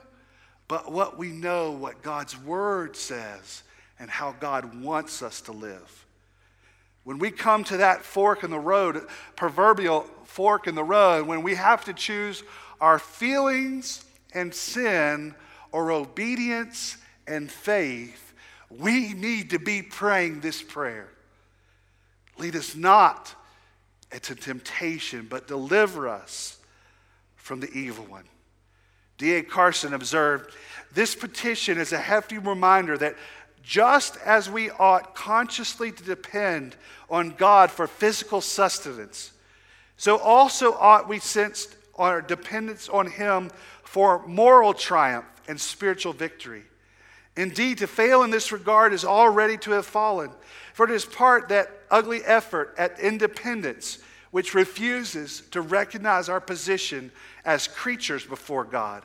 but 0.69 0.93
what 0.93 1.17
we 1.17 1.27
know 1.27 1.71
what 1.71 2.01
God's 2.01 2.39
Word 2.41 2.95
says 2.95 3.63
and 4.01 4.09
how 4.09 4.35
God 4.39 4.81
wants 4.81 5.21
us 5.21 5.41
to 5.41 5.51
live. 5.51 6.05
When 7.03 7.19
we 7.19 7.29
come 7.29 7.63
to 7.65 7.77
that 7.77 8.03
fork 8.03 8.43
in 8.43 8.49
the 8.49 8.59
road, 8.59 9.05
proverbial 9.35 10.07
fork 10.25 10.65
in 10.65 10.73
the 10.73 10.83
road, 10.83 11.27
when 11.27 11.43
we 11.43 11.53
have 11.53 11.85
to 11.85 11.93
choose 11.93 12.43
our 12.81 12.97
feelings 12.97 14.03
and 14.33 14.53
sin 14.53 15.35
or 15.71 15.91
obedience 15.91 16.97
and 17.27 17.49
faith, 17.49 18.33
we 18.71 19.13
need 19.13 19.51
to 19.51 19.59
be 19.59 19.83
praying 19.83 20.41
this 20.41 20.63
prayer. 20.63 21.07
Lead 22.39 22.55
us 22.55 22.75
not 22.75 23.35
into 24.11 24.33
temptation, 24.33 25.27
but 25.29 25.47
deliver 25.47 26.09
us 26.09 26.57
from 27.35 27.59
the 27.59 27.71
evil 27.71 28.05
one. 28.05 28.23
D.A. 29.19 29.43
Carson 29.43 29.93
observed 29.93 30.55
this 30.93 31.13
petition 31.13 31.77
is 31.77 31.93
a 31.93 31.99
hefty 31.99 32.39
reminder 32.39 32.97
that 32.97 33.15
just 33.63 34.17
as 34.25 34.49
we 34.49 34.69
ought 34.71 35.15
consciously 35.15 35.91
to 35.91 36.03
depend 36.03 36.75
on 37.09 37.31
God 37.31 37.71
for 37.71 37.87
physical 37.87 38.41
sustenance, 38.41 39.31
so 39.97 40.17
also 40.17 40.73
ought 40.73 41.07
we 41.07 41.19
sense 41.19 41.67
our 41.95 42.21
dependence 42.21 42.89
on 42.89 43.07
Him 43.11 43.51
for 43.83 44.25
moral 44.25 44.73
triumph 44.73 45.25
and 45.47 45.59
spiritual 45.59 46.13
victory. 46.13 46.63
Indeed, 47.35 47.77
to 47.79 47.87
fail 47.87 48.23
in 48.23 48.31
this 48.31 48.51
regard 48.51 48.93
is 48.93 49.05
already 49.05 49.57
to 49.57 49.71
have 49.71 49.85
fallen, 49.85 50.31
for 50.73 50.85
it 50.85 50.91
is 50.91 51.05
part 51.05 51.49
that 51.49 51.71
ugly 51.89 52.23
effort 52.23 52.73
at 52.77 52.99
independence 52.99 53.99
which 54.31 54.53
refuses 54.53 55.43
to 55.51 55.61
recognize 55.61 56.29
our 56.29 56.39
position 56.39 57.11
as 57.45 57.67
creatures 57.67 58.25
before 58.25 58.63
God. 58.63 59.03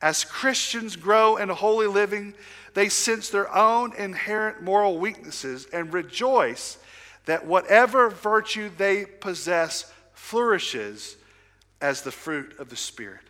As 0.00 0.24
Christians 0.24 0.96
grow 0.96 1.36
in 1.36 1.48
holy 1.48 1.86
living, 1.86 2.34
they 2.74 2.88
sense 2.88 3.28
their 3.28 3.52
own 3.54 3.94
inherent 3.94 4.62
moral 4.62 4.98
weaknesses 4.98 5.66
and 5.72 5.92
rejoice 5.92 6.78
that 7.24 7.46
whatever 7.46 8.08
virtue 8.08 8.70
they 8.76 9.04
possess 9.04 9.92
flourishes 10.14 11.16
as 11.80 12.02
the 12.02 12.12
fruit 12.12 12.58
of 12.58 12.70
the 12.70 12.76
Spirit. 12.76 13.20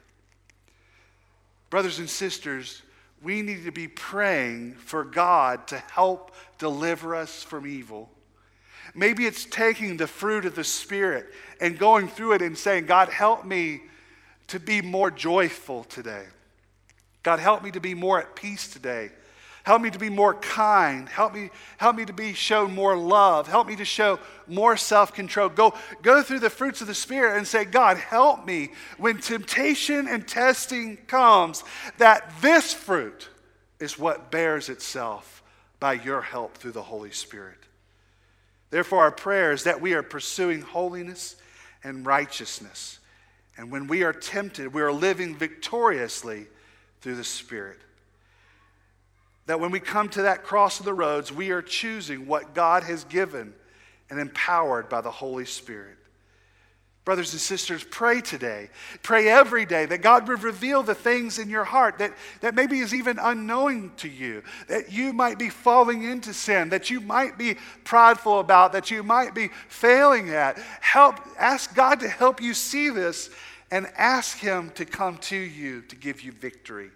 Brothers 1.70 1.98
and 1.98 2.08
sisters, 2.08 2.82
we 3.22 3.42
need 3.42 3.64
to 3.64 3.72
be 3.72 3.88
praying 3.88 4.74
for 4.74 5.04
God 5.04 5.66
to 5.68 5.78
help 5.78 6.34
deliver 6.58 7.14
us 7.14 7.42
from 7.42 7.66
evil. 7.66 8.10
Maybe 8.94 9.26
it's 9.26 9.44
taking 9.44 9.96
the 9.96 10.06
fruit 10.06 10.44
of 10.44 10.54
the 10.54 10.64
Spirit 10.64 11.26
and 11.60 11.78
going 11.78 12.08
through 12.08 12.32
it 12.32 12.42
and 12.42 12.56
saying, 12.56 12.86
God, 12.86 13.08
help 13.08 13.44
me 13.44 13.82
to 14.48 14.60
be 14.60 14.80
more 14.80 15.10
joyful 15.10 15.84
today. 15.84 16.24
God, 17.28 17.40
help 17.40 17.62
me 17.62 17.70
to 17.72 17.80
be 17.80 17.92
more 17.92 18.18
at 18.18 18.34
peace 18.34 18.68
today. 18.68 19.10
Help 19.62 19.82
me 19.82 19.90
to 19.90 19.98
be 19.98 20.08
more 20.08 20.32
kind. 20.32 21.06
Help 21.10 21.34
me, 21.34 21.50
help 21.76 21.94
me 21.94 22.06
to 22.06 22.14
be 22.14 22.32
shown 22.32 22.74
more 22.74 22.96
love. 22.96 23.46
Help 23.46 23.66
me 23.66 23.76
to 23.76 23.84
show 23.84 24.18
more 24.46 24.78
self-control. 24.78 25.50
Go, 25.50 25.74
go 26.00 26.22
through 26.22 26.38
the 26.38 26.48
fruits 26.48 26.80
of 26.80 26.86
the 26.86 26.94
Spirit 26.94 27.36
and 27.36 27.46
say, 27.46 27.66
God, 27.66 27.98
help 27.98 28.46
me 28.46 28.70
when 28.96 29.18
temptation 29.18 30.08
and 30.08 30.26
testing 30.26 30.96
comes, 31.06 31.64
that 31.98 32.32
this 32.40 32.72
fruit 32.72 33.28
is 33.78 33.98
what 33.98 34.30
bears 34.30 34.70
itself 34.70 35.42
by 35.80 35.92
your 35.92 36.22
help 36.22 36.56
through 36.56 36.72
the 36.72 36.82
Holy 36.82 37.10
Spirit. 37.10 37.58
Therefore, 38.70 39.00
our 39.00 39.12
prayer 39.12 39.52
is 39.52 39.64
that 39.64 39.82
we 39.82 39.92
are 39.92 40.02
pursuing 40.02 40.62
holiness 40.62 41.36
and 41.84 42.06
righteousness. 42.06 43.00
And 43.58 43.70
when 43.70 43.86
we 43.86 44.02
are 44.02 44.14
tempted, 44.14 44.72
we 44.72 44.80
are 44.80 44.90
living 44.90 45.36
victoriously 45.36 46.46
through 47.00 47.16
the 47.16 47.24
Spirit 47.24 47.78
that 49.48 49.58
when 49.58 49.70
we 49.70 49.80
come 49.80 50.10
to 50.10 50.22
that 50.22 50.44
cross 50.44 50.78
of 50.78 50.84
the 50.84 50.92
roads, 50.92 51.32
we 51.32 51.50
are 51.50 51.62
choosing 51.62 52.26
what 52.26 52.54
God 52.54 52.82
has 52.82 53.04
given 53.04 53.54
and 54.10 54.20
empowered 54.20 54.90
by 54.90 55.00
the 55.00 55.10
Holy 55.10 55.46
Spirit. 55.46 55.96
Brothers 57.06 57.32
and 57.32 57.40
sisters, 57.40 57.82
pray 57.82 58.20
today. 58.20 58.68
Pray 59.02 59.26
every 59.26 59.64
day 59.64 59.86
that 59.86 60.02
God 60.02 60.28
would 60.28 60.42
reveal 60.42 60.82
the 60.82 60.94
things 60.94 61.38
in 61.38 61.48
your 61.48 61.64
heart 61.64 61.96
that, 61.96 62.12
that 62.42 62.54
maybe 62.54 62.80
is 62.80 62.92
even 62.92 63.18
unknowing 63.18 63.90
to 63.96 64.08
you, 64.08 64.42
that 64.68 64.92
you 64.92 65.14
might 65.14 65.38
be 65.38 65.48
falling 65.48 66.02
into 66.02 66.34
sin, 66.34 66.68
that 66.68 66.90
you 66.90 67.00
might 67.00 67.38
be 67.38 67.56
prideful 67.84 68.40
about, 68.40 68.74
that 68.74 68.90
you 68.90 69.02
might 69.02 69.34
be 69.34 69.48
failing 69.68 70.28
at. 70.28 70.58
Help, 70.82 71.20
ask 71.38 71.74
God 71.74 72.00
to 72.00 72.08
help 72.08 72.42
you 72.42 72.52
see 72.52 72.90
this 72.90 73.30
and 73.70 73.86
ask 73.96 74.38
Him 74.38 74.70
to 74.76 74.84
come 74.84 75.18
to 75.18 75.36
you 75.36 75.82
to 75.82 75.96
give 75.96 76.22
you 76.22 76.32
victory. 76.32 76.90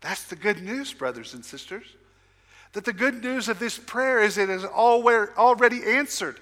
That's 0.00 0.24
the 0.24 0.36
good 0.36 0.62
news, 0.62 0.92
brothers 0.92 1.34
and 1.34 1.44
sisters. 1.44 1.86
That 2.72 2.84
the 2.84 2.92
good 2.92 3.22
news 3.22 3.48
of 3.48 3.58
this 3.58 3.78
prayer 3.78 4.20
is 4.20 4.38
it 4.38 4.50
is 4.50 4.64
already 4.64 5.82
answered. 5.84 6.40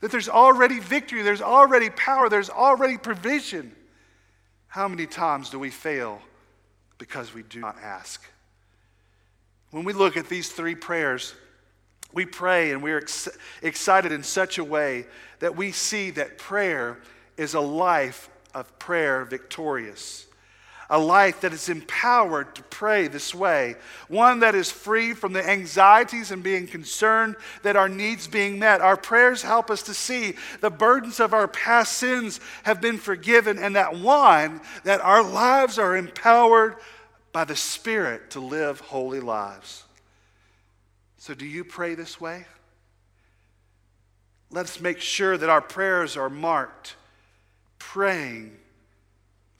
That 0.00 0.10
there's 0.10 0.28
already 0.28 0.80
victory, 0.80 1.22
there's 1.22 1.42
already 1.42 1.90
power, 1.90 2.28
there's 2.28 2.50
already 2.50 2.96
provision. 2.96 3.72
How 4.68 4.88
many 4.88 5.06
times 5.06 5.50
do 5.50 5.58
we 5.58 5.70
fail 5.70 6.20
because 6.98 7.34
we 7.34 7.42
do 7.42 7.60
not 7.60 7.76
ask? 7.82 8.24
When 9.70 9.84
we 9.84 9.92
look 9.92 10.16
at 10.16 10.28
these 10.28 10.50
three 10.50 10.74
prayers, 10.74 11.34
we 12.12 12.24
pray 12.24 12.72
and 12.72 12.82
we're 12.82 12.98
ex- 12.98 13.28
excited 13.62 14.12
in 14.12 14.22
such 14.22 14.58
a 14.58 14.64
way 14.64 15.06
that 15.40 15.56
we 15.56 15.72
see 15.72 16.10
that 16.12 16.38
prayer 16.38 16.98
is 17.36 17.54
a 17.54 17.60
life 17.60 18.30
of 18.54 18.78
prayer 18.78 19.24
victorious 19.24 20.28
a 20.90 20.98
life 20.98 21.42
that 21.42 21.52
is 21.52 21.68
empowered 21.68 22.54
to 22.54 22.62
pray 22.62 23.08
this 23.08 23.34
way, 23.34 23.76
one 24.08 24.40
that 24.40 24.54
is 24.54 24.70
free 24.70 25.12
from 25.12 25.34
the 25.34 25.46
anxieties 25.46 26.30
and 26.30 26.42
being 26.42 26.66
concerned 26.66 27.36
that 27.62 27.76
our 27.76 27.88
needs 27.88 28.26
being 28.26 28.58
met. 28.58 28.80
Our 28.80 28.96
prayers 28.96 29.42
help 29.42 29.70
us 29.70 29.82
to 29.82 29.94
see 29.94 30.34
the 30.60 30.70
burdens 30.70 31.20
of 31.20 31.34
our 31.34 31.46
past 31.46 31.92
sins 31.94 32.40
have 32.62 32.80
been 32.80 32.96
forgiven, 32.96 33.58
and 33.58 33.76
that 33.76 33.98
one, 33.98 34.62
that 34.84 35.02
our 35.02 35.22
lives 35.22 35.78
are 35.78 35.96
empowered 35.96 36.76
by 37.32 37.44
the 37.44 37.56
Spirit 37.56 38.30
to 38.30 38.40
live 38.40 38.80
holy 38.80 39.20
lives. 39.20 39.84
So, 41.18 41.34
do 41.34 41.44
you 41.44 41.64
pray 41.64 41.94
this 41.94 42.18
way? 42.18 42.46
Let's 44.50 44.80
make 44.80 45.00
sure 45.00 45.36
that 45.36 45.50
our 45.50 45.60
prayers 45.60 46.16
are 46.16 46.30
marked, 46.30 46.96
praying 47.78 48.56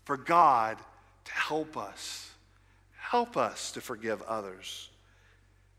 for 0.05 0.17
God 0.17 0.79
to 1.25 1.33
help 1.33 1.77
us. 1.77 2.31
Help 2.97 3.37
us 3.37 3.73
to 3.73 3.81
forgive 3.81 4.23
others. 4.23 4.91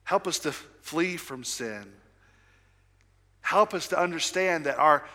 Help 0.03 0.27
us 0.27 0.39
to 0.39 0.51
flee 0.51 1.17
from 1.17 1.43
sin. 1.43 1.85
Help 3.41 3.73
us 3.73 3.87
to 3.89 3.99
understand 3.99 4.65
that 4.65 4.77
our, 4.77 5.05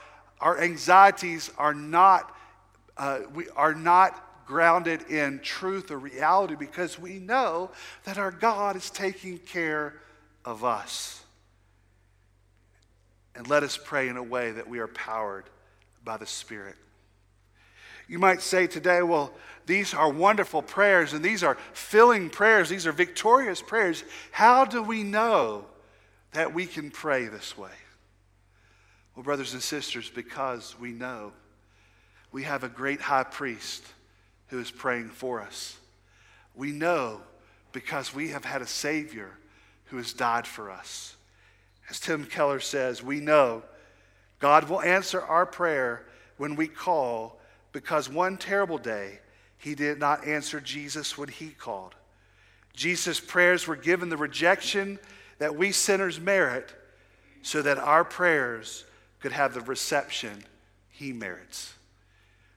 our 0.40 0.60
anxieties 0.60 1.50
are 1.58 1.74
not, 1.74 2.34
uh, 2.96 3.20
we 3.34 3.48
are 3.50 3.74
not 3.74 4.46
grounded 4.46 5.10
in 5.10 5.40
truth 5.40 5.90
or 5.90 5.98
reality 5.98 6.54
because 6.54 6.98
we 6.98 7.18
know 7.18 7.70
that 8.04 8.18
our 8.18 8.30
God 8.30 8.76
is 8.76 8.90
taking 8.90 9.38
care 9.38 9.94
of 10.44 10.64
us. 10.64 11.22
And 13.34 13.48
let 13.48 13.62
us 13.62 13.78
pray 13.82 14.08
in 14.08 14.16
a 14.16 14.22
way 14.22 14.52
that 14.52 14.68
we 14.68 14.78
are 14.78 14.86
powered 14.86 15.44
by 16.04 16.16
the 16.16 16.26
Spirit. 16.26 16.76
You 18.08 18.18
might 18.18 18.42
say 18.42 18.66
today, 18.66 19.02
well, 19.02 19.32
these 19.66 19.94
are 19.94 20.10
wonderful 20.10 20.62
prayers 20.62 21.12
and 21.12 21.24
these 21.24 21.42
are 21.42 21.56
filling 21.72 22.28
prayers, 22.28 22.68
these 22.68 22.86
are 22.86 22.92
victorious 22.92 23.62
prayers. 23.62 24.04
How 24.30 24.64
do 24.64 24.82
we 24.82 25.02
know 25.02 25.64
that 26.32 26.52
we 26.52 26.66
can 26.66 26.90
pray 26.90 27.26
this 27.26 27.56
way? 27.56 27.70
Well, 29.14 29.22
brothers 29.22 29.54
and 29.54 29.62
sisters, 29.62 30.10
because 30.10 30.78
we 30.78 30.90
know 30.90 31.32
we 32.32 32.42
have 32.42 32.64
a 32.64 32.68
great 32.68 33.00
high 33.00 33.24
priest 33.24 33.84
who 34.48 34.58
is 34.58 34.70
praying 34.70 35.08
for 35.08 35.40
us. 35.40 35.78
We 36.54 36.72
know 36.72 37.20
because 37.72 38.14
we 38.14 38.28
have 38.28 38.44
had 38.44 38.60
a 38.60 38.66
Savior 38.66 39.30
who 39.86 39.96
has 39.96 40.12
died 40.12 40.46
for 40.46 40.70
us. 40.70 41.16
As 41.88 42.00
Tim 42.00 42.24
Keller 42.24 42.60
says, 42.60 43.02
we 43.02 43.20
know 43.20 43.62
God 44.40 44.68
will 44.68 44.82
answer 44.82 45.22
our 45.22 45.46
prayer 45.46 46.04
when 46.36 46.56
we 46.56 46.66
call 46.66 47.40
because 47.74 48.08
one 48.08 48.38
terrible 48.38 48.78
day 48.78 49.18
he 49.58 49.74
did 49.74 49.98
not 49.98 50.26
answer 50.26 50.60
Jesus 50.60 51.18
when 51.18 51.28
he 51.28 51.48
called. 51.48 51.94
Jesus' 52.72 53.20
prayers 53.20 53.66
were 53.66 53.76
given 53.76 54.08
the 54.08 54.16
rejection 54.16 54.98
that 55.38 55.56
we 55.56 55.72
sinners 55.72 56.20
merit, 56.20 56.72
so 57.42 57.60
that 57.60 57.76
our 57.76 58.04
prayers 58.04 58.84
could 59.20 59.32
have 59.32 59.52
the 59.52 59.60
reception 59.60 60.44
he 60.88 61.12
merits. 61.12 61.74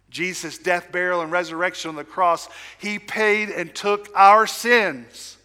Jesus' 0.09 0.57
death, 0.57 0.91
burial, 0.91 1.21
and 1.21 1.31
resurrection 1.31 1.89
on 1.89 1.95
the 1.95 2.03
cross, 2.03 2.47
he 2.77 2.99
paid 2.99 3.49
and 3.49 3.73
took 3.75 4.09
our 4.15 4.47
sins 4.47 5.37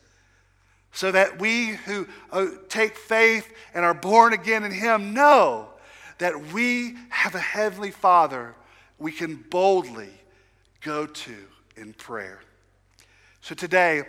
so 0.92 1.10
that 1.10 1.40
we 1.40 1.68
who 1.86 2.06
uh, 2.30 2.46
take 2.68 2.96
faith 2.96 3.50
and 3.74 3.84
are 3.84 3.94
born 3.94 4.34
again 4.34 4.62
in 4.62 4.70
him 4.70 5.14
know 5.14 5.68
that 6.18 6.52
we 6.52 6.96
have 7.08 7.34
a 7.34 7.40
heavenly 7.40 7.90
Father 7.90 8.54
we 9.02 9.12
can 9.12 9.36
boldly 9.50 10.10
go 10.80 11.06
to 11.06 11.34
in 11.76 11.92
prayer. 11.92 12.40
So 13.40 13.54
today, 13.54 14.04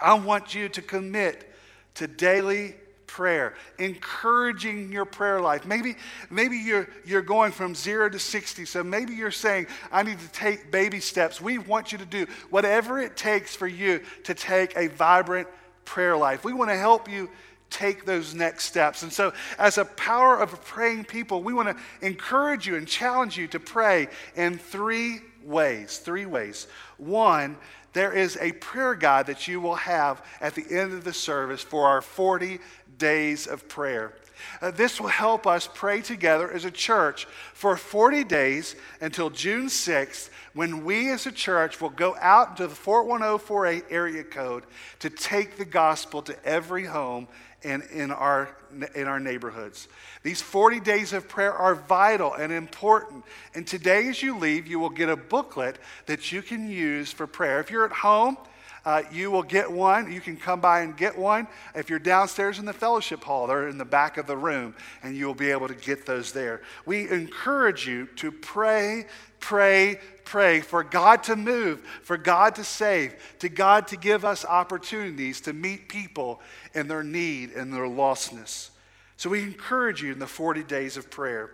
I 0.00 0.14
want 0.14 0.54
you 0.54 0.68
to 0.68 0.82
commit 0.82 1.50
to 1.94 2.06
daily 2.06 2.74
prayer, 3.06 3.54
encouraging 3.78 4.92
your 4.92 5.04
prayer 5.04 5.40
life. 5.40 5.66
Maybe, 5.66 5.96
maybe 6.30 6.56
you're, 6.56 6.88
you're 7.04 7.22
going 7.22 7.52
from 7.52 7.74
zero 7.74 8.08
to 8.08 8.18
60, 8.18 8.64
so 8.64 8.82
maybe 8.82 9.14
you're 9.14 9.30
saying, 9.30 9.66
I 9.90 10.02
need 10.02 10.18
to 10.18 10.28
take 10.32 10.70
baby 10.70 11.00
steps. 11.00 11.40
We 11.40 11.58
want 11.58 11.92
you 11.92 11.98
to 11.98 12.06
do 12.06 12.26
whatever 12.50 13.00
it 13.00 13.16
takes 13.16 13.54
for 13.54 13.66
you 13.66 14.00
to 14.24 14.34
take 14.34 14.76
a 14.76 14.88
vibrant 14.88 15.48
prayer 15.84 16.16
life. 16.16 16.44
We 16.44 16.52
want 16.52 16.70
to 16.70 16.76
help 16.76 17.08
you 17.08 17.30
take 17.72 18.04
those 18.04 18.34
next 18.34 18.64
steps. 18.64 19.02
And 19.02 19.12
so, 19.12 19.32
as 19.58 19.78
a 19.78 19.84
power 19.84 20.38
of 20.38 20.62
praying 20.64 21.04
people, 21.04 21.42
we 21.42 21.54
want 21.54 21.68
to 21.76 22.06
encourage 22.06 22.66
you 22.66 22.76
and 22.76 22.86
challenge 22.86 23.36
you 23.36 23.48
to 23.48 23.58
pray 23.58 24.08
in 24.36 24.58
three 24.58 25.20
ways. 25.42 25.98
Three 25.98 26.26
ways. 26.26 26.66
One, 26.98 27.56
there 27.92 28.12
is 28.12 28.38
a 28.40 28.52
prayer 28.52 28.94
guide 28.94 29.26
that 29.26 29.48
you 29.48 29.60
will 29.60 29.74
have 29.74 30.24
at 30.40 30.54
the 30.54 30.64
end 30.70 30.92
of 30.92 31.04
the 31.04 31.12
service 31.12 31.62
for 31.62 31.86
our 31.86 32.00
40 32.00 32.58
days 32.98 33.46
of 33.46 33.68
prayer. 33.68 34.14
Uh, 34.60 34.70
this 34.70 35.00
will 35.00 35.08
help 35.08 35.46
us 35.46 35.68
pray 35.72 36.00
together 36.00 36.50
as 36.50 36.64
a 36.64 36.70
church 36.70 37.26
for 37.54 37.76
40 37.76 38.24
days 38.24 38.74
until 39.00 39.30
June 39.30 39.66
6th, 39.66 40.30
when 40.54 40.84
we 40.84 41.10
as 41.10 41.26
a 41.26 41.32
church 41.32 41.80
will 41.80 41.90
go 41.90 42.16
out 42.20 42.50
into 42.50 42.66
the 42.66 42.74
41048 42.74 43.84
area 43.90 44.24
code 44.24 44.64
to 44.98 45.10
take 45.10 45.56
the 45.56 45.64
gospel 45.64 46.22
to 46.22 46.44
every 46.44 46.84
home 46.84 47.28
and 47.64 47.82
in 47.92 48.10
our, 48.10 48.56
in 48.94 49.06
our 49.06 49.20
neighborhoods. 49.20 49.88
These 50.22 50.42
40 50.42 50.80
days 50.80 51.12
of 51.12 51.28
prayer 51.28 51.52
are 51.52 51.74
vital 51.74 52.34
and 52.34 52.52
important. 52.52 53.24
And 53.54 53.66
today, 53.66 54.08
as 54.08 54.22
you 54.22 54.38
leave, 54.38 54.66
you 54.66 54.78
will 54.78 54.90
get 54.90 55.08
a 55.08 55.16
booklet 55.16 55.78
that 56.06 56.32
you 56.32 56.42
can 56.42 56.68
use 56.68 57.12
for 57.12 57.26
prayer. 57.26 57.60
If 57.60 57.70
you're 57.70 57.84
at 57.84 57.92
home, 57.92 58.36
uh, 58.84 59.02
you 59.12 59.30
will 59.30 59.42
get 59.42 59.70
one. 59.70 60.10
You 60.12 60.20
can 60.20 60.36
come 60.36 60.60
by 60.60 60.80
and 60.80 60.96
get 60.96 61.16
one. 61.16 61.46
If 61.74 61.88
you're 61.88 61.98
downstairs 61.98 62.58
in 62.58 62.64
the 62.64 62.72
fellowship 62.72 63.22
hall, 63.22 63.46
they're 63.46 63.68
in 63.68 63.78
the 63.78 63.84
back 63.84 64.16
of 64.16 64.26
the 64.26 64.36
room, 64.36 64.74
and 65.02 65.16
you 65.16 65.26
will 65.26 65.34
be 65.34 65.50
able 65.50 65.68
to 65.68 65.74
get 65.74 66.04
those 66.04 66.32
there. 66.32 66.62
We 66.84 67.08
encourage 67.08 67.86
you 67.86 68.06
to 68.16 68.32
pray, 68.32 69.06
pray, 69.38 70.00
pray 70.24 70.60
for 70.60 70.82
God 70.82 71.22
to 71.24 71.36
move, 71.36 71.80
for 72.02 72.16
God 72.16 72.56
to 72.56 72.64
save, 72.64 73.14
to 73.38 73.48
God 73.48 73.86
to 73.88 73.96
give 73.96 74.24
us 74.24 74.44
opportunities 74.44 75.40
to 75.42 75.52
meet 75.52 75.88
people 75.88 76.40
in 76.74 76.88
their 76.88 77.04
need 77.04 77.50
and 77.50 77.72
their 77.72 77.86
lostness. 77.86 78.70
So 79.16 79.30
we 79.30 79.42
encourage 79.42 80.02
you 80.02 80.10
in 80.10 80.18
the 80.18 80.26
40 80.26 80.64
days 80.64 80.96
of 80.96 81.08
prayer. 81.08 81.50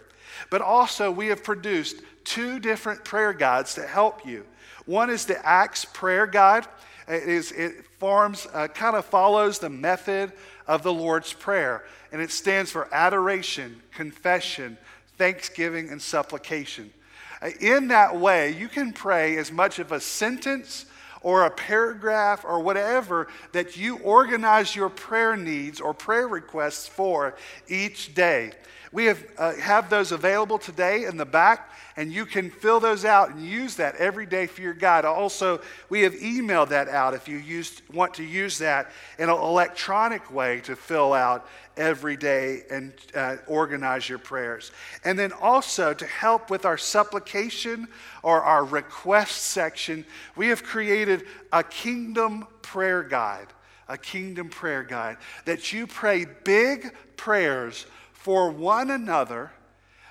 But 0.50 0.62
also, 0.62 1.10
we 1.10 1.26
have 1.26 1.42
produced 1.42 2.00
two 2.24 2.58
different 2.58 3.04
prayer 3.04 3.32
guides 3.32 3.74
to 3.74 3.86
help 3.86 4.26
you. 4.26 4.46
One 4.86 5.10
is 5.10 5.26
the 5.26 5.44
Acts 5.46 5.84
Prayer 5.84 6.26
Guide. 6.26 6.66
It, 7.08 7.22
is, 7.28 7.52
it 7.52 7.84
forms, 7.98 8.46
uh, 8.52 8.68
kind 8.68 8.94
of 8.96 9.04
follows 9.04 9.58
the 9.58 9.70
method 9.70 10.32
of 10.66 10.82
the 10.82 10.92
Lord's 10.92 11.32
Prayer, 11.32 11.84
and 12.12 12.20
it 12.20 12.30
stands 12.30 12.70
for 12.70 12.92
adoration, 12.92 13.80
confession, 13.92 14.76
thanksgiving, 15.16 15.88
and 15.88 16.00
supplication. 16.00 16.92
Uh, 17.40 17.50
in 17.60 17.88
that 17.88 18.18
way, 18.18 18.50
you 18.52 18.68
can 18.68 18.92
pray 18.92 19.36
as 19.38 19.50
much 19.50 19.78
of 19.78 19.92
a 19.92 20.00
sentence 20.00 20.86
or 21.22 21.44
a 21.44 21.50
paragraph 21.50 22.44
or 22.44 22.60
whatever 22.60 23.28
that 23.52 23.76
you 23.76 23.98
organize 23.98 24.76
your 24.76 24.88
prayer 24.88 25.36
needs 25.36 25.80
or 25.80 25.94
prayer 25.94 26.28
requests 26.28 26.86
for 26.86 27.34
each 27.68 28.14
day. 28.14 28.52
We 28.90 29.04
have, 29.04 29.22
uh, 29.36 29.54
have 29.56 29.90
those 29.90 30.12
available 30.12 30.58
today 30.58 31.04
in 31.04 31.16
the 31.18 31.26
back, 31.26 31.70
and 31.96 32.10
you 32.12 32.24
can 32.24 32.50
fill 32.50 32.80
those 32.80 33.04
out 33.04 33.30
and 33.30 33.44
use 33.44 33.76
that 33.76 33.96
every 33.96 34.24
day 34.24 34.46
for 34.46 34.62
your 34.62 34.72
guide. 34.72 35.04
Also, 35.04 35.60
we 35.90 36.02
have 36.02 36.14
emailed 36.14 36.70
that 36.70 36.88
out 36.88 37.12
if 37.12 37.28
you 37.28 37.36
used, 37.36 37.82
want 37.92 38.14
to 38.14 38.24
use 38.24 38.58
that 38.58 38.90
in 39.18 39.28
an 39.28 39.36
electronic 39.36 40.32
way 40.32 40.60
to 40.60 40.74
fill 40.74 41.12
out 41.12 41.46
every 41.76 42.16
day 42.16 42.62
and 42.70 42.92
uh, 43.14 43.36
organize 43.46 44.08
your 44.08 44.18
prayers. 44.18 44.72
And 45.04 45.18
then 45.18 45.32
also 45.32 45.92
to 45.92 46.06
help 46.06 46.48
with 46.48 46.64
our 46.64 46.78
supplication 46.78 47.88
or 48.22 48.42
our 48.42 48.64
request 48.64 49.42
section, 49.44 50.04
we 50.34 50.48
have 50.48 50.62
created 50.62 51.24
a 51.52 51.62
kingdom 51.62 52.46
prayer 52.62 53.02
guide. 53.02 53.48
A 53.90 53.96
kingdom 53.96 54.50
prayer 54.50 54.82
guide 54.82 55.16
that 55.46 55.72
you 55.72 55.86
pray 55.86 56.26
big 56.44 56.92
prayers 57.16 57.86
for 58.18 58.50
one 58.50 58.90
another, 58.90 59.52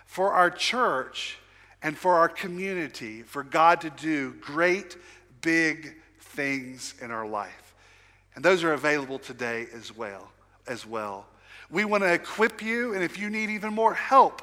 for 0.06 0.32
our 0.32 0.50
church, 0.50 1.38
and 1.84 1.98
for 1.98 2.13
our 2.13 2.30
community, 2.30 3.22
for 3.22 3.43
God 3.43 3.82
to 3.82 3.89
do 3.89 4.32
great, 4.39 4.96
big 5.41 5.93
things 6.22 6.96
in 7.02 7.12
our 7.12 7.28
life. 7.28 7.76
And 8.34 8.46
those 8.46 8.63
are 8.63 8.72
available 8.72 9.20
today 9.20 9.67
as 9.76 9.96
well. 9.96 10.32
As 10.67 10.86
well. 10.86 11.26
We 11.70 11.84
want 11.84 12.04
to 12.04 12.13
equip 12.13 12.62
you, 12.62 12.93
and 12.93 13.04
if 13.04 13.20
you 13.20 13.30
need 13.30 13.50
even 13.50 13.74
more 13.74 13.93
help 13.93 14.41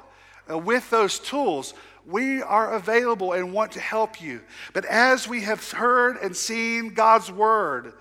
uh, 0.48 0.58
with 0.58 0.88
those 0.90 1.18
tools, 1.18 1.72
we 2.06 2.42
are 2.42 2.74
available 2.74 3.32
and 3.32 3.54
want 3.54 3.72
to 3.72 3.80
help 3.80 4.20
you. 4.20 4.42
But 4.74 4.84
as 4.84 5.26
we 5.26 5.40
have 5.40 5.70
heard 5.70 6.18
and 6.18 6.36
seen 6.36 6.92
God's 6.92 7.32
word, 7.32 7.94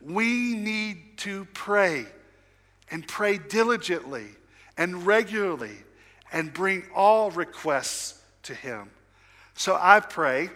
we 0.00 0.54
need 0.54 1.18
to 1.18 1.46
pray 1.52 2.06
and 2.90 3.06
pray 3.06 3.36
diligently 3.36 4.28
and 4.76 5.06
regularly 5.06 5.76
and 6.32 6.52
bring 6.52 6.84
all 6.94 7.30
requests 7.30 8.20
to 8.44 8.54
Him. 8.54 8.90
So 9.54 9.76
I 9.78 10.00
pray 10.00 10.50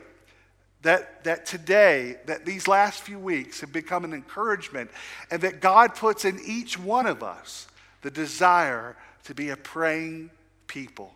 that, 0.82 1.24
that 1.24 1.46
today, 1.46 2.16
that 2.26 2.44
these 2.44 2.68
last 2.68 3.02
few 3.02 3.18
weeks 3.18 3.60
have 3.60 3.72
become 3.72 4.04
an 4.04 4.12
encouragement 4.12 4.90
and 5.30 5.42
that 5.42 5.60
God 5.60 5.94
puts 5.94 6.24
in 6.24 6.38
each 6.46 6.78
one 6.78 7.06
of 7.06 7.22
us 7.22 7.66
the 8.02 8.10
desire 8.10 8.96
to 9.24 9.34
be 9.34 9.48
a 9.48 9.56
praying 9.56 10.30
people. 10.66 11.12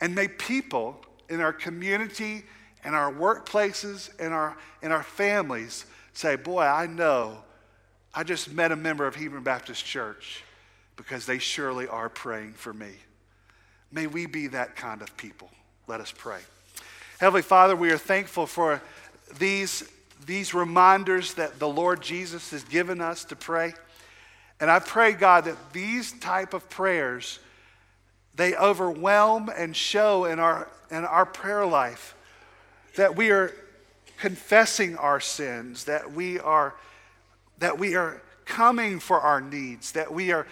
And 0.00 0.14
may 0.14 0.28
people 0.28 1.00
in 1.28 1.40
our 1.40 1.52
community 1.52 2.44
and 2.84 2.94
our 2.94 3.12
workplaces 3.12 4.10
and 4.20 4.34
our, 4.34 4.56
and 4.82 4.92
our 4.92 5.02
families 5.02 5.86
say, 6.12 6.36
Boy, 6.36 6.62
I 6.62 6.86
know 6.86 7.38
I 8.14 8.24
just 8.24 8.52
met 8.52 8.72
a 8.72 8.76
member 8.76 9.06
of 9.06 9.14
Hebron 9.14 9.42
Baptist 9.42 9.84
Church 9.84 10.42
because 10.96 11.26
they 11.26 11.38
surely 11.38 11.86
are 11.86 12.08
praying 12.08 12.54
for 12.54 12.72
me. 12.72 12.92
May 13.92 14.06
we 14.06 14.26
be 14.26 14.48
that 14.48 14.76
kind 14.76 15.02
of 15.02 15.16
people. 15.16 15.50
Let 15.86 16.00
us 16.00 16.12
pray. 16.16 16.40
Heavenly 17.20 17.42
Father, 17.42 17.76
we 17.76 17.92
are 17.92 17.98
thankful 17.98 18.46
for 18.46 18.82
these, 19.38 19.88
these 20.26 20.52
reminders 20.52 21.34
that 21.34 21.58
the 21.58 21.68
Lord 21.68 22.02
Jesus 22.02 22.50
has 22.50 22.64
given 22.64 23.00
us 23.00 23.24
to 23.26 23.36
pray. 23.36 23.74
And 24.60 24.70
I 24.70 24.78
pray, 24.78 25.12
God, 25.12 25.44
that 25.44 25.72
these 25.72 26.12
type 26.12 26.54
of 26.54 26.68
prayers, 26.68 27.38
they 28.34 28.54
overwhelm 28.54 29.50
and 29.54 29.76
show 29.76 30.24
in 30.24 30.38
our, 30.38 30.68
in 30.90 31.04
our 31.04 31.26
prayer 31.26 31.66
life 31.66 32.14
that 32.96 33.16
we 33.16 33.30
are 33.30 33.52
confessing 34.18 34.96
our 34.96 35.20
sins, 35.20 35.84
that 35.84 36.12
we 36.12 36.38
are, 36.38 36.74
that 37.58 37.78
we 37.78 37.94
are 37.94 38.22
coming 38.46 38.98
for 38.98 39.20
our 39.20 39.40
needs, 39.40 39.92
that 39.92 40.12
we 40.12 40.32
are 40.32 40.46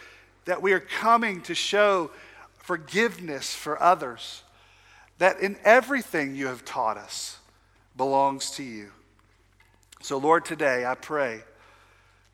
that 0.44 0.62
we 0.62 0.72
are 0.72 0.80
coming 0.80 1.40
to 1.42 1.54
show 1.54 2.10
forgiveness 2.56 3.54
for 3.54 3.80
others, 3.82 4.42
that 5.18 5.40
in 5.40 5.56
everything 5.64 6.34
you 6.34 6.46
have 6.46 6.64
taught 6.64 6.96
us 6.96 7.38
belongs 7.96 8.50
to 8.52 8.62
you. 8.62 8.90
So, 10.00 10.18
Lord, 10.18 10.44
today 10.44 10.84
I 10.84 10.94
pray 10.94 11.42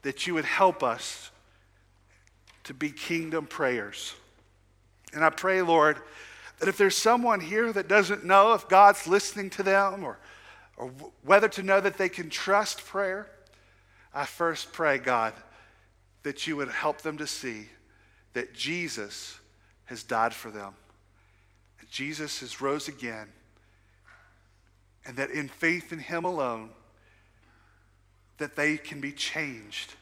that 0.03 0.27
you 0.27 0.35
would 0.35 0.45
help 0.45 0.83
us 0.83 1.31
to 2.65 2.75
be 2.75 2.91
kingdom 2.91 3.47
prayers. 3.47 4.15
And 5.13 5.25
I 5.25 5.31
pray, 5.31 5.63
Lord, 5.63 5.99
that 6.59 6.69
if 6.69 6.79
there's 6.79 6.97
someone 6.97 7.41
here 7.41 7.73
that 7.73 7.89
doesn't 7.89 8.25
know 8.25 8.55
if 8.55 8.69
God's 8.69 9.07
listening 9.07 9.51
to 9.51 9.63
them 9.63 10.05
or, 10.05 10.19
or 10.77 10.91
whether 11.25 11.49
to 11.49 11.63
know 11.63 11.81
that 11.81 11.99
they 11.99 12.09
can 12.09 12.31
trust 12.31 12.85
prayer, 12.85 13.29
I 14.15 14.27
first 14.27 14.73
pray, 14.73 14.99
God, 14.99 15.33
that 16.23 16.47
you 16.47 16.57
would 16.57 16.69
help 16.69 17.03
them 17.03 17.19
to 17.19 17.27
see 17.27 17.69
that 18.33 18.55
Jesus 18.55 19.39
has 19.87 20.03
died 20.03 20.35
for 20.35 20.51
them. 20.51 20.75
That 21.81 21.91
Jesus 21.91 22.41
has 22.41 22.61
rose 22.61 22.89
again. 22.89 23.29
And 25.07 25.17
that 25.17 25.31
in 25.31 25.49
faith 25.49 25.93
in 25.93 25.99
him 25.99 26.25
alone, 26.25 26.71
that 28.39 28.57
they 28.57 28.77
can 28.77 29.01
be 29.01 29.13
changed 29.13 29.95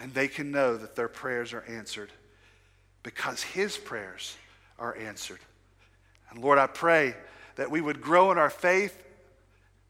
and 0.00 0.12
they 0.14 0.28
can 0.28 0.50
know 0.50 0.76
that 0.76 0.96
their 0.96 1.08
prayers 1.08 1.52
are 1.52 1.64
answered. 1.68 2.10
because 3.02 3.42
his 3.42 3.76
prayers 3.76 4.36
are 4.78 4.96
answered. 4.96 5.40
And 6.30 6.42
Lord, 6.42 6.58
I 6.58 6.66
pray 6.66 7.14
that 7.56 7.70
we 7.70 7.80
would 7.80 8.00
grow 8.00 8.32
in 8.32 8.38
our 8.38 8.50
faith, 8.50 9.02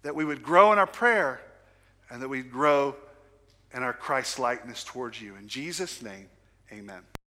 that 0.03 0.14
we 0.14 0.25
would 0.25 0.43
grow 0.43 0.73
in 0.73 0.79
our 0.79 0.87
prayer, 0.87 1.41
and 2.11 2.20
that 2.23 2.29
we'd 2.29 2.51
grow 2.51 2.97
in 3.73 3.83
our 3.83 3.93
Christ 3.93 4.39
likeness 4.39 4.85
towards 4.85 5.20
you. 5.20 5.37
In 5.37 5.49
Jesus' 5.49 6.03
name, 6.03 6.29
amen. 6.73 7.03